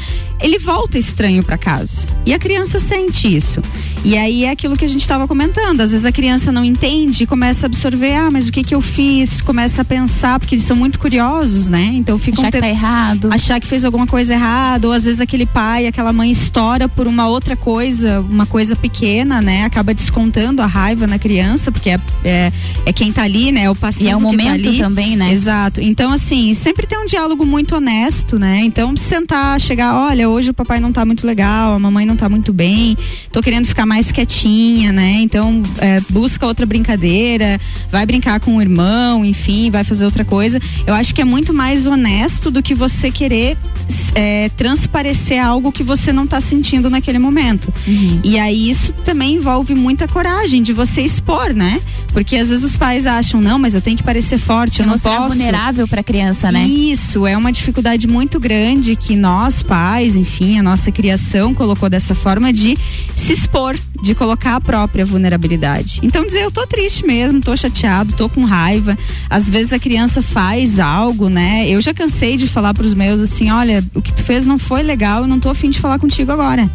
[0.41, 2.07] ele volta estranho para casa.
[2.25, 3.61] E a criança sente isso.
[4.05, 5.81] E aí é aquilo que a gente estava comentando.
[5.81, 8.75] Às vezes a criança não entende e começa a absorver, ah, mas o que que
[8.75, 9.41] eu fiz?
[9.41, 11.91] Começa a pensar, porque eles são muito curiosos, né?
[11.95, 13.29] Então ficam Achar que tá errado.
[13.33, 17.07] achar que fez alguma coisa errada, ou às vezes aquele pai, aquela mãe estoura por
[17.07, 19.65] uma outra coisa, uma coisa pequena, né?
[19.65, 22.53] Acaba descontando a raiva na criança, porque é, é,
[22.87, 23.65] é quem tá ali, né?
[23.65, 24.79] É o passivo E é o tá momento ali.
[24.79, 25.33] também, né?
[25.33, 25.81] Exato.
[25.81, 28.61] Então, assim, sempre tem um diálogo muito honesto, né?
[28.65, 32.29] Então, sentar, chegar, olha, hoje o papai não tá muito legal, a mamãe não tá
[32.29, 32.97] muito bem,
[33.33, 35.21] tô querendo ficar mais quietinha, né?
[35.23, 37.59] Então, é, busca outra brincadeira,
[37.91, 40.61] vai brincar com o irmão, enfim, vai fazer outra coisa.
[40.87, 43.57] Eu acho que é muito mais honesto do que você querer
[44.15, 47.73] é, transparecer algo que você não tá sentindo naquele momento.
[48.25, 51.81] E aí isso também envolve muita coragem de você expor, né?
[52.13, 54.87] Porque às vezes os pais acham, não, mas eu tenho que parecer forte, Se eu
[54.87, 55.29] não posso.
[55.29, 56.65] vulnerável pra criança, né?
[56.67, 62.15] Isso, é uma dificuldade muito grande que nós, pais, enfim, a nossa criação colocou dessa
[62.15, 62.77] forma de
[63.17, 66.01] se expor, de colocar a própria vulnerabilidade.
[66.03, 68.97] Então dizer, eu tô triste mesmo, tô chateado, tô com raiva.
[69.29, 71.69] Às vezes a criança faz algo, né?
[71.69, 74.83] Eu já cansei de falar pros meus assim, olha, o que tu fez não foi
[74.83, 76.71] legal, eu não tô afim de falar contigo agora.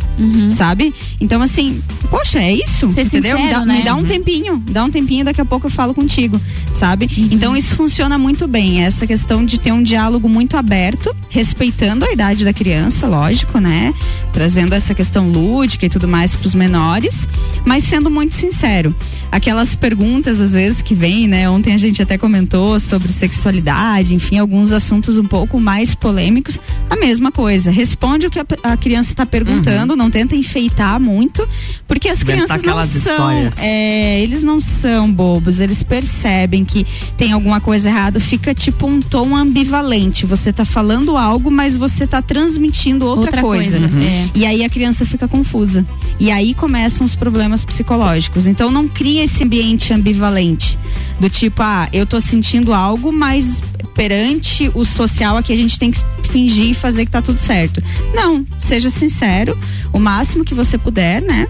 [0.55, 0.93] Sabe?
[1.19, 3.35] Então assim, poxa, é isso, Ser entendeu?
[3.37, 3.77] me, sincero, dá, né?
[3.77, 4.05] me dá um Uhum.
[4.05, 6.39] tempinho, dá um tempinho, daqui a pouco eu falo contigo,
[6.75, 7.09] sabe?
[7.31, 12.11] Então isso funciona muito bem, essa questão de ter um diálogo muito aberto, respeitando a
[12.11, 13.93] idade da criança, lógico, né?
[14.33, 17.27] Trazendo essa questão lúdica e tudo mais para os menores,
[17.65, 18.93] mas sendo muito sincero.
[19.31, 21.49] Aquelas perguntas às vezes que vêm, né?
[21.49, 26.59] Ontem a gente até comentou sobre sexualidade, enfim, alguns assuntos um pouco mais polêmicos,
[26.89, 27.71] a mesma coisa.
[27.71, 31.47] Responde o que a, a criança está perguntando, não tenta enfeitar muito,
[31.87, 36.85] porque as Inventar crianças não são, é, eles não são bobos, eles percebem que
[37.17, 40.25] tem alguma coisa errada, fica tipo um tom ambivalente.
[40.25, 43.79] Você tá falando algo, mas você tá transmitindo outra, Outra coisa.
[43.79, 44.01] coisa, Uhum.
[44.01, 44.29] é.
[44.35, 45.85] E aí a criança fica confusa.
[46.19, 48.47] E aí começam os problemas psicológicos.
[48.47, 50.77] Então não cria esse ambiente ambivalente.
[51.19, 53.61] Do tipo, ah, eu tô sentindo algo, mas
[53.93, 55.99] perante o social aqui a gente tem que
[56.29, 57.81] fingir e fazer que tá tudo certo.
[58.13, 59.57] Não, seja sincero,
[59.93, 61.47] o máximo que você puder, né?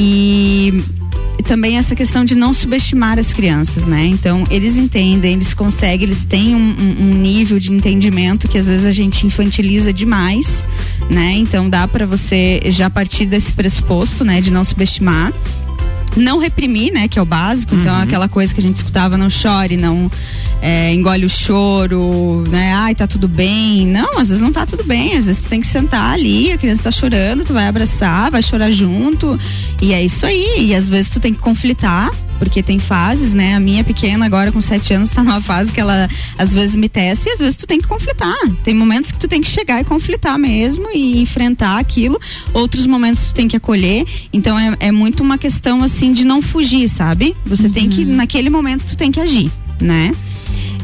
[0.00, 0.82] E
[1.44, 4.04] também essa questão de não subestimar as crianças, né?
[4.06, 8.66] Então, eles entendem, eles conseguem, eles têm um, um- um nível de entendimento que às
[8.68, 10.62] vezes a gente infantiliza demais,
[11.10, 11.32] né?
[11.36, 14.40] Então, dá para você já partir desse pressuposto, né?
[14.40, 15.32] De não subestimar.
[16.16, 17.08] Não reprimir, né?
[17.08, 17.74] Que é o básico.
[17.74, 20.10] Então, aquela coisa que a gente escutava, não chore, não
[20.60, 22.72] é, engole o choro, né?
[22.74, 23.86] Ai, tá tudo bem.
[23.86, 25.16] Não, às vezes não tá tudo bem.
[25.16, 28.42] Às vezes tu tem que sentar ali, a criança tá chorando, tu vai abraçar, vai
[28.42, 29.38] chorar junto.
[29.80, 30.68] E é isso aí.
[30.68, 32.10] E às vezes tu tem que conflitar.
[32.38, 33.54] Porque tem fases, né?
[33.54, 36.88] A minha pequena agora com sete anos tá numa fase que ela às vezes me
[36.88, 38.36] testa e às vezes tu tem que conflitar.
[38.62, 42.20] Tem momentos que tu tem que chegar e conflitar mesmo e enfrentar aquilo.
[42.52, 44.06] Outros momentos tu tem que acolher.
[44.32, 47.36] Então é, é muito uma questão assim de não fugir, sabe?
[47.46, 50.12] Você tem que, naquele momento, tu tem que agir, né?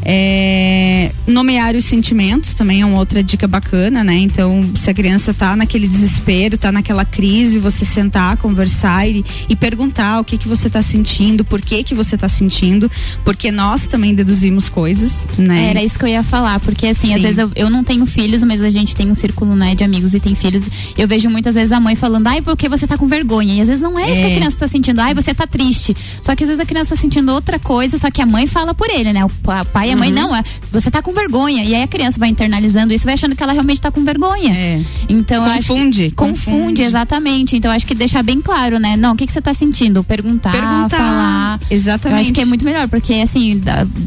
[0.07, 4.15] É, nomear os sentimentos também é uma outra dica bacana, né?
[4.15, 9.57] Então, se a criança tá naquele desespero, tá naquela crise, você sentar, conversar e, e
[9.57, 12.91] perguntar o que que você tá sentindo, por que que você tá sentindo,
[13.25, 15.71] porque nós também deduzimos coisas, né?
[15.71, 17.27] Era isso que eu ia falar, porque assim, às Sim.
[17.27, 20.13] vezes eu, eu não tenho filhos, mas a gente tem um círculo, né, de amigos
[20.13, 20.69] e tem filhos.
[20.99, 23.55] Eu vejo muitas vezes a mãe falando, ai, porque você tá com vergonha.
[23.55, 24.37] E às vezes não é, isso que a É.
[24.37, 25.97] criança tá sentindo, ai, você tá triste.
[26.21, 28.75] Só que às vezes a criança tá sentindo outra coisa, só que a mãe fala
[28.75, 29.25] por ele, né?
[29.25, 30.15] O pa- pai e a mãe, Uhum.
[30.15, 30.43] não, é,
[30.73, 31.63] você tá com vergonha.
[31.65, 34.83] E aí a criança vai internalizando isso, vai achando que ela realmente tá com vergonha.
[35.09, 36.83] Então eu acho que- Confunde, confunde, confunde.
[36.83, 37.57] exatamente.
[37.57, 38.97] Então acho que deixar bem claro, né?
[38.97, 40.03] Não, o que, que você tá sentindo?
[40.03, 41.61] Perguntar, Perguntar, falar.
[41.71, 42.17] exatamente.
[42.17, 43.61] Eu acho que é muito melhor, porque assim,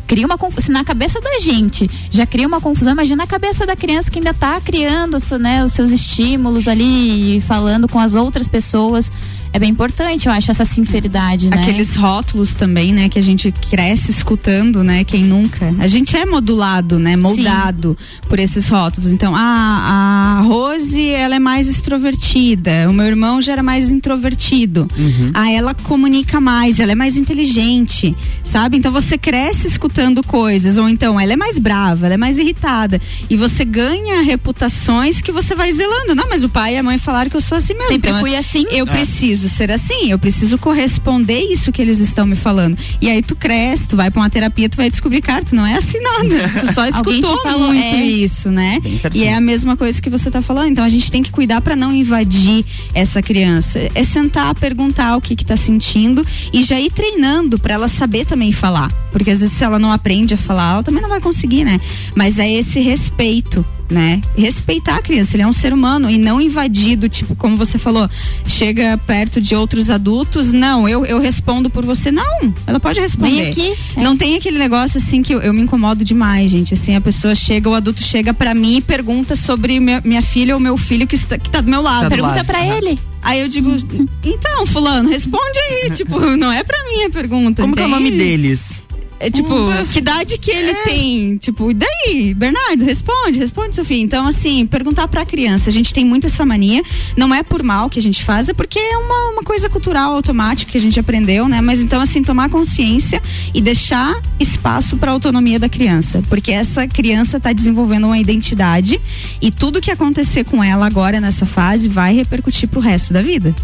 [0.06, 0.66] cria uma confusão.
[0.66, 4.18] Se na cabeça da gente já cria uma confusão, imagina a cabeça da criança que
[4.20, 9.12] ainda tá criando né, os seus estímulos ali, falando com as outras pessoas.
[9.54, 11.62] É bem importante, eu acho, essa sinceridade, né?
[11.62, 15.74] Aqueles rótulos também, né, que a gente cresce escutando, né, quem nunca.
[15.80, 19.12] A gente é modulado, né, moldado por esses rótulos.
[19.12, 24.88] Então, ah, a Rose, ela é mais extrovertida, o meu irmão já era mais introvertido.
[25.34, 28.78] Ah, ela comunica mais, ela é mais inteligente, sabe?
[28.78, 33.02] Então você cresce escutando coisas, ou então ela é mais brava, ela é mais irritada,
[33.30, 36.14] e você ganha reputações que você vai zelando.
[36.16, 37.92] Não, mas o pai e a mãe falaram que eu sou assim mesmo.
[37.92, 38.66] Sempre Então, fui assim.
[38.72, 38.90] Eu É.
[38.90, 42.78] preciso preciso ser assim, eu preciso corresponder isso que eles estão me falando.
[43.00, 45.66] E aí tu cresce, tu vai pra uma terapia, tu vai descobrir, cara, tu não
[45.66, 46.50] é assim nada.
[46.60, 48.04] Tu só escutou falou, muito é.
[48.04, 48.80] isso, né?
[49.14, 50.72] E é a mesma coisa que você tá falando.
[50.72, 53.80] Então a gente tem que cuidar para não invadir essa criança.
[53.94, 58.26] É sentar, perguntar o que que tá sentindo e já ir treinando para ela saber
[58.26, 58.92] também falar.
[59.12, 61.80] Porque às vezes se ela não aprende a falar, ela também não vai conseguir, né?
[62.16, 64.22] Mas é esse respeito né?
[64.36, 68.10] Respeitar a criança, ele é um ser humano e não invadido, tipo, como você falou,
[68.46, 73.30] chega perto de outros adultos, não, eu, eu respondo por você, não, ela pode responder.
[73.30, 73.78] Vem aqui.
[73.96, 74.02] É.
[74.02, 77.36] Não tem aquele negócio assim que eu, eu me incomodo demais, gente, assim, a pessoa
[77.36, 81.08] chega, o adulto chega pra mim e pergunta sobre minha, minha filha ou meu filho
[81.08, 82.04] que está, que tá do meu lado.
[82.04, 83.00] Tá do Pergunta pra ele.
[83.22, 83.76] Aí eu digo,
[84.24, 87.62] então, fulano, responde aí, tipo, não é pra mim a pergunta.
[87.62, 88.24] Como que é o nome entende?
[88.24, 88.87] deles?
[89.20, 89.50] É tipo,
[89.92, 91.38] que idade que ele tem?
[91.38, 94.00] Tipo, e daí, Bernardo, responde, responde, Sofia.
[94.00, 95.70] Então, assim, perguntar pra criança.
[95.70, 96.84] A gente tem muito essa mania.
[97.16, 100.14] Não é por mal que a gente faz, é porque é uma, uma coisa cultural
[100.14, 101.62] automática que a gente aprendeu, né?
[101.62, 103.22] Mas então, assim, tomar consciência
[103.54, 106.22] e deixar espaço pra autonomia da criança.
[106.30, 109.02] Porque essa criança tá desenvolvendo uma identidade
[109.42, 113.56] e tudo que acontecer com ela agora nessa fase vai repercutir pro resto da vida.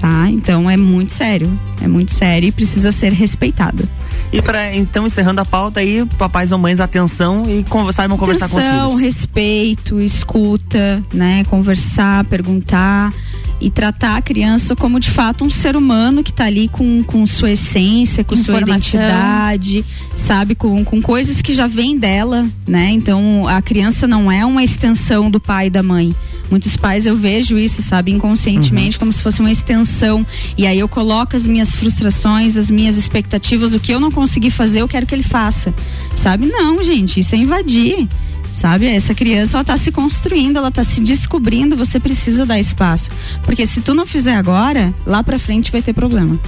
[0.00, 0.28] Tá?
[0.30, 1.58] Então é muito sério.
[1.82, 3.88] É muito sério e precisa ser respeitado.
[4.32, 8.48] E para então encerrando a pauta aí, papais ou mães, atenção e con saibam conversar
[8.48, 9.02] com os Atenção, filhos.
[9.02, 11.44] respeito, escuta, né?
[11.44, 13.12] Conversar, perguntar
[13.60, 17.24] e tratar a criança como de fato um ser humano que tá ali com, com
[17.26, 19.84] sua essência, com sua identidade,
[20.16, 20.54] sabe?
[20.54, 22.90] Com, com coisas que já vêm dela, né?
[22.90, 26.12] Então a criança não é uma extensão do pai e da mãe.
[26.50, 30.26] Muitos pais eu vejo isso, sabe, inconscientemente, como se fosse uma extensão.
[30.58, 34.50] E aí eu coloco as minhas frustrações, as minhas expectativas, o que eu não consegui
[34.50, 35.74] fazer, eu quero que ele faça.
[36.16, 36.46] Sabe?
[36.46, 38.08] Não, gente, isso é invadir.
[38.52, 38.86] Sabe?
[38.86, 43.10] Essa criança, ela tá se construindo, ela tá se descobrindo, você precisa dar espaço.
[43.42, 46.38] Porque se tu não fizer agora, lá pra frente vai ter problema.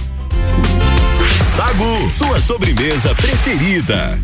[1.55, 4.17] Sagu, sua sobremesa preferida.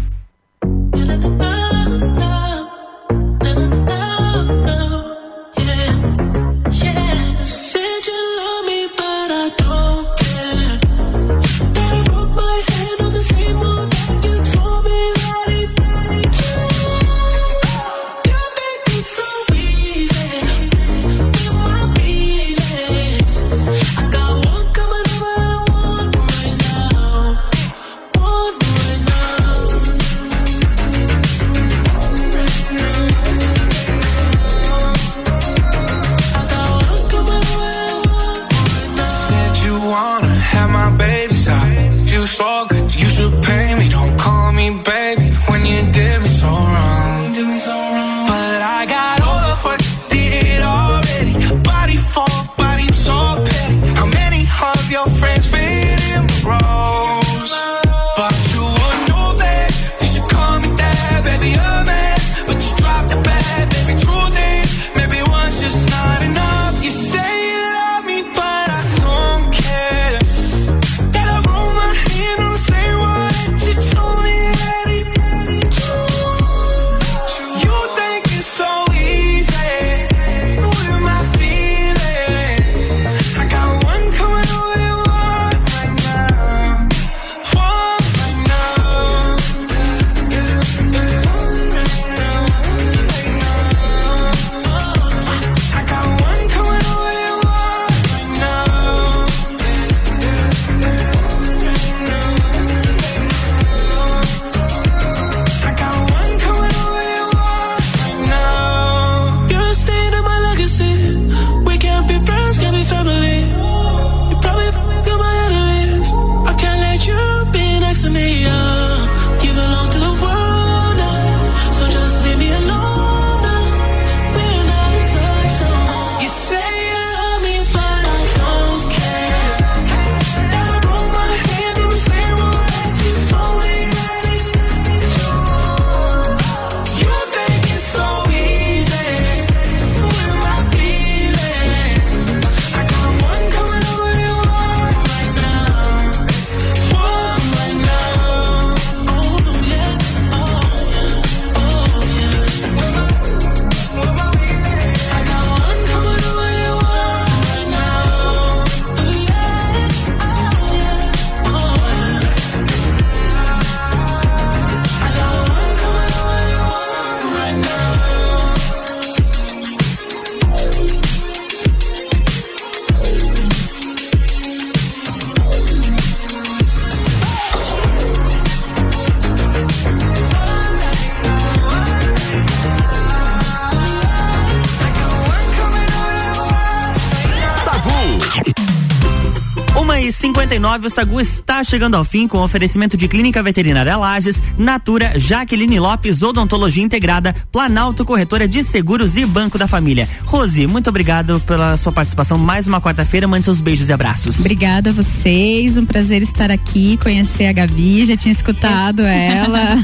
[190.74, 195.80] 10:59 o Sagu está chegando ao fim com oferecimento de Clínica Veterinária Lages, Natura, Jaqueline
[195.80, 200.08] Lopes, Odontologia Integrada, Planalto Corretora de Seguros e Banco da Família.
[200.26, 203.28] Rose, muito obrigado pela sua participação mais uma quarta-feira.
[203.28, 204.40] Mande seus beijos e abraços.
[204.40, 209.84] Obrigada a vocês, um prazer estar aqui, conhecer a Gabi, já tinha escutado ela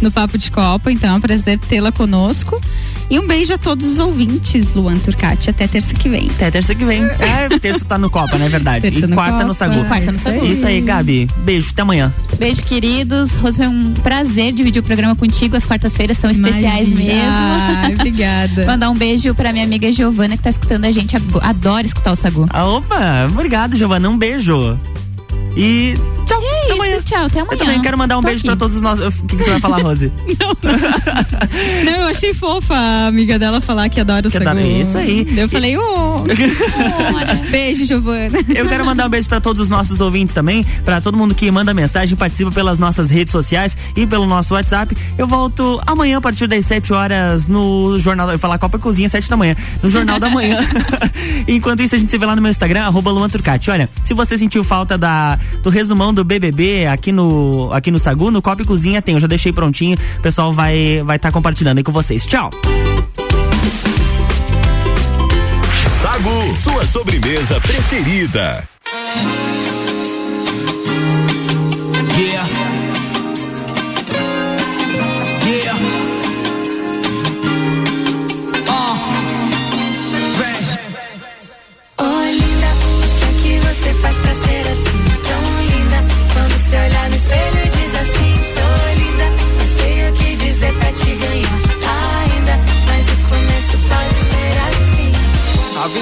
[0.00, 2.60] no Papo de Copa, então é um prazer tê-la conosco.
[3.10, 6.28] E um beijo a todos os ouvintes, Luan Turcati, até terça que vem.
[6.30, 7.04] Até terça que vem.
[7.04, 8.82] É, terça tá no Copa, não é verdade?
[8.82, 9.44] Terça e no quarta Copa.
[9.44, 9.84] no Sagu.
[9.84, 10.46] Quarta no Sagu.
[10.46, 11.28] Isso aí, Gabi.
[11.38, 12.12] Beijo, até amanhã.
[12.38, 13.36] Beijo, queridos.
[13.36, 15.56] Rose, foi um prazer dividir o programa contigo.
[15.56, 17.12] As quartas-feiras são especiais Imagina.
[17.14, 17.30] mesmo.
[17.30, 18.64] Ai, obrigada.
[18.66, 21.14] Mandar um beijo pra minha amiga Giovana que tá escutando a gente.
[21.42, 22.46] Adora escutar o Sagu.
[22.50, 24.08] Ah, opa, obrigado, Giovana.
[24.08, 24.78] Um beijo.
[25.56, 25.94] E
[26.26, 26.40] tchau.
[26.42, 27.24] E é isso, tchau.
[27.26, 27.52] Até amanhã.
[27.54, 28.48] Eu também quero mandar um Tô beijo aqui.
[28.48, 29.00] pra todos nós.
[29.00, 30.12] O que, que você vai falar, Rose?
[31.84, 35.26] Não, eu achei fofa a amiga dela falar que adora o Que adora- isso aí.
[35.36, 36.24] Eu falei, ô.
[37.50, 38.38] Beijo, Giovana.
[38.54, 41.50] Eu quero mandar um beijo pra todos os nossos ouvintes também, pra todo mundo que
[41.50, 44.96] manda mensagem, participa pelas nossas redes sociais e pelo nosso WhatsApp.
[45.16, 48.30] Eu volto amanhã a partir das 7 horas no Jornal.
[48.30, 49.54] Eu falar Copa Cozinha, 7 da manhã.
[49.82, 50.58] No Jornal da Manhã.
[51.46, 53.70] Enquanto isso, a gente se vê lá no meu Instagram, arroba Luan Turcati.
[53.70, 58.30] Olha, se você sentiu falta da, do resumão do BBB aqui no, aqui no Sagu,
[58.30, 59.14] no Copa e Cozinha tem.
[59.14, 59.96] Eu já deixei prontinho.
[60.18, 62.26] O pessoal vai estar vai tá compartilhando aí com vocês.
[62.26, 62.50] Tchau!
[66.02, 68.68] Sagu, sua sobremesa preferida.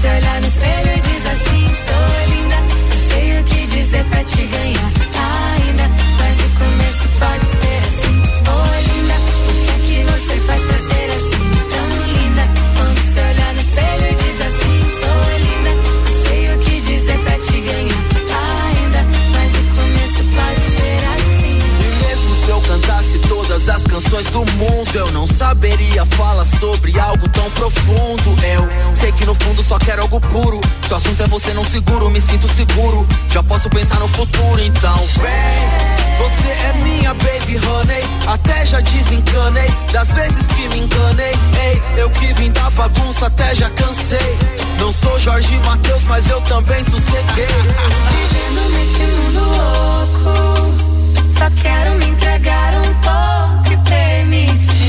[0.00, 2.56] Se olhar no espelho e diz assim: Tô linda,
[3.06, 5.19] sei o que dizer pra te ganhar
[30.18, 30.60] puro.
[30.86, 33.06] Se o assunto é você, não seguro, me sinto seguro.
[33.28, 36.00] Já posso pensar no futuro, então vem.
[36.18, 41.34] Você é minha baby honey, até já desencanei das vezes que me enganei.
[41.62, 44.38] Ei, eu que vim da bagunça, até já cansei.
[44.78, 47.46] Não sou Jorge Matheus, mas eu também sosseguei.
[48.10, 50.74] Vivendo nesse mundo louco,
[51.38, 54.79] só quero me entregar um pouco e permitir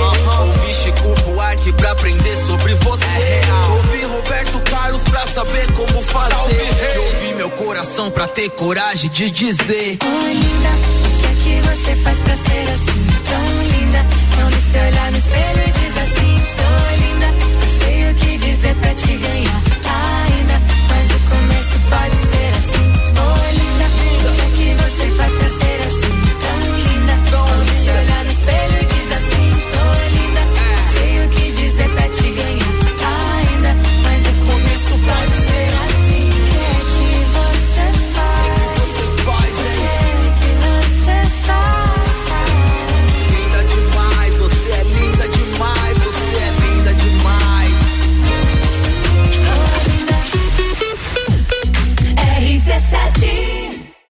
[0.00, 0.46] Uh.
[0.46, 3.04] Ouvi Chico Buarque pra aprender sobre você.
[3.04, 6.34] É ouvi Roberto Carlos pra saber como fazer.
[6.34, 10.70] Salve, ouvi meu coração pra ter coragem de dizer: Ô oh, linda,
[11.04, 13.06] o que é que você faz pra ser assim?
[13.28, 14.06] Tão linda.
[14.36, 16.70] Quando se olhar no espelho e diz assim: Tô
[17.04, 17.26] linda,
[17.78, 19.69] sei o que dizer pra te ganhar.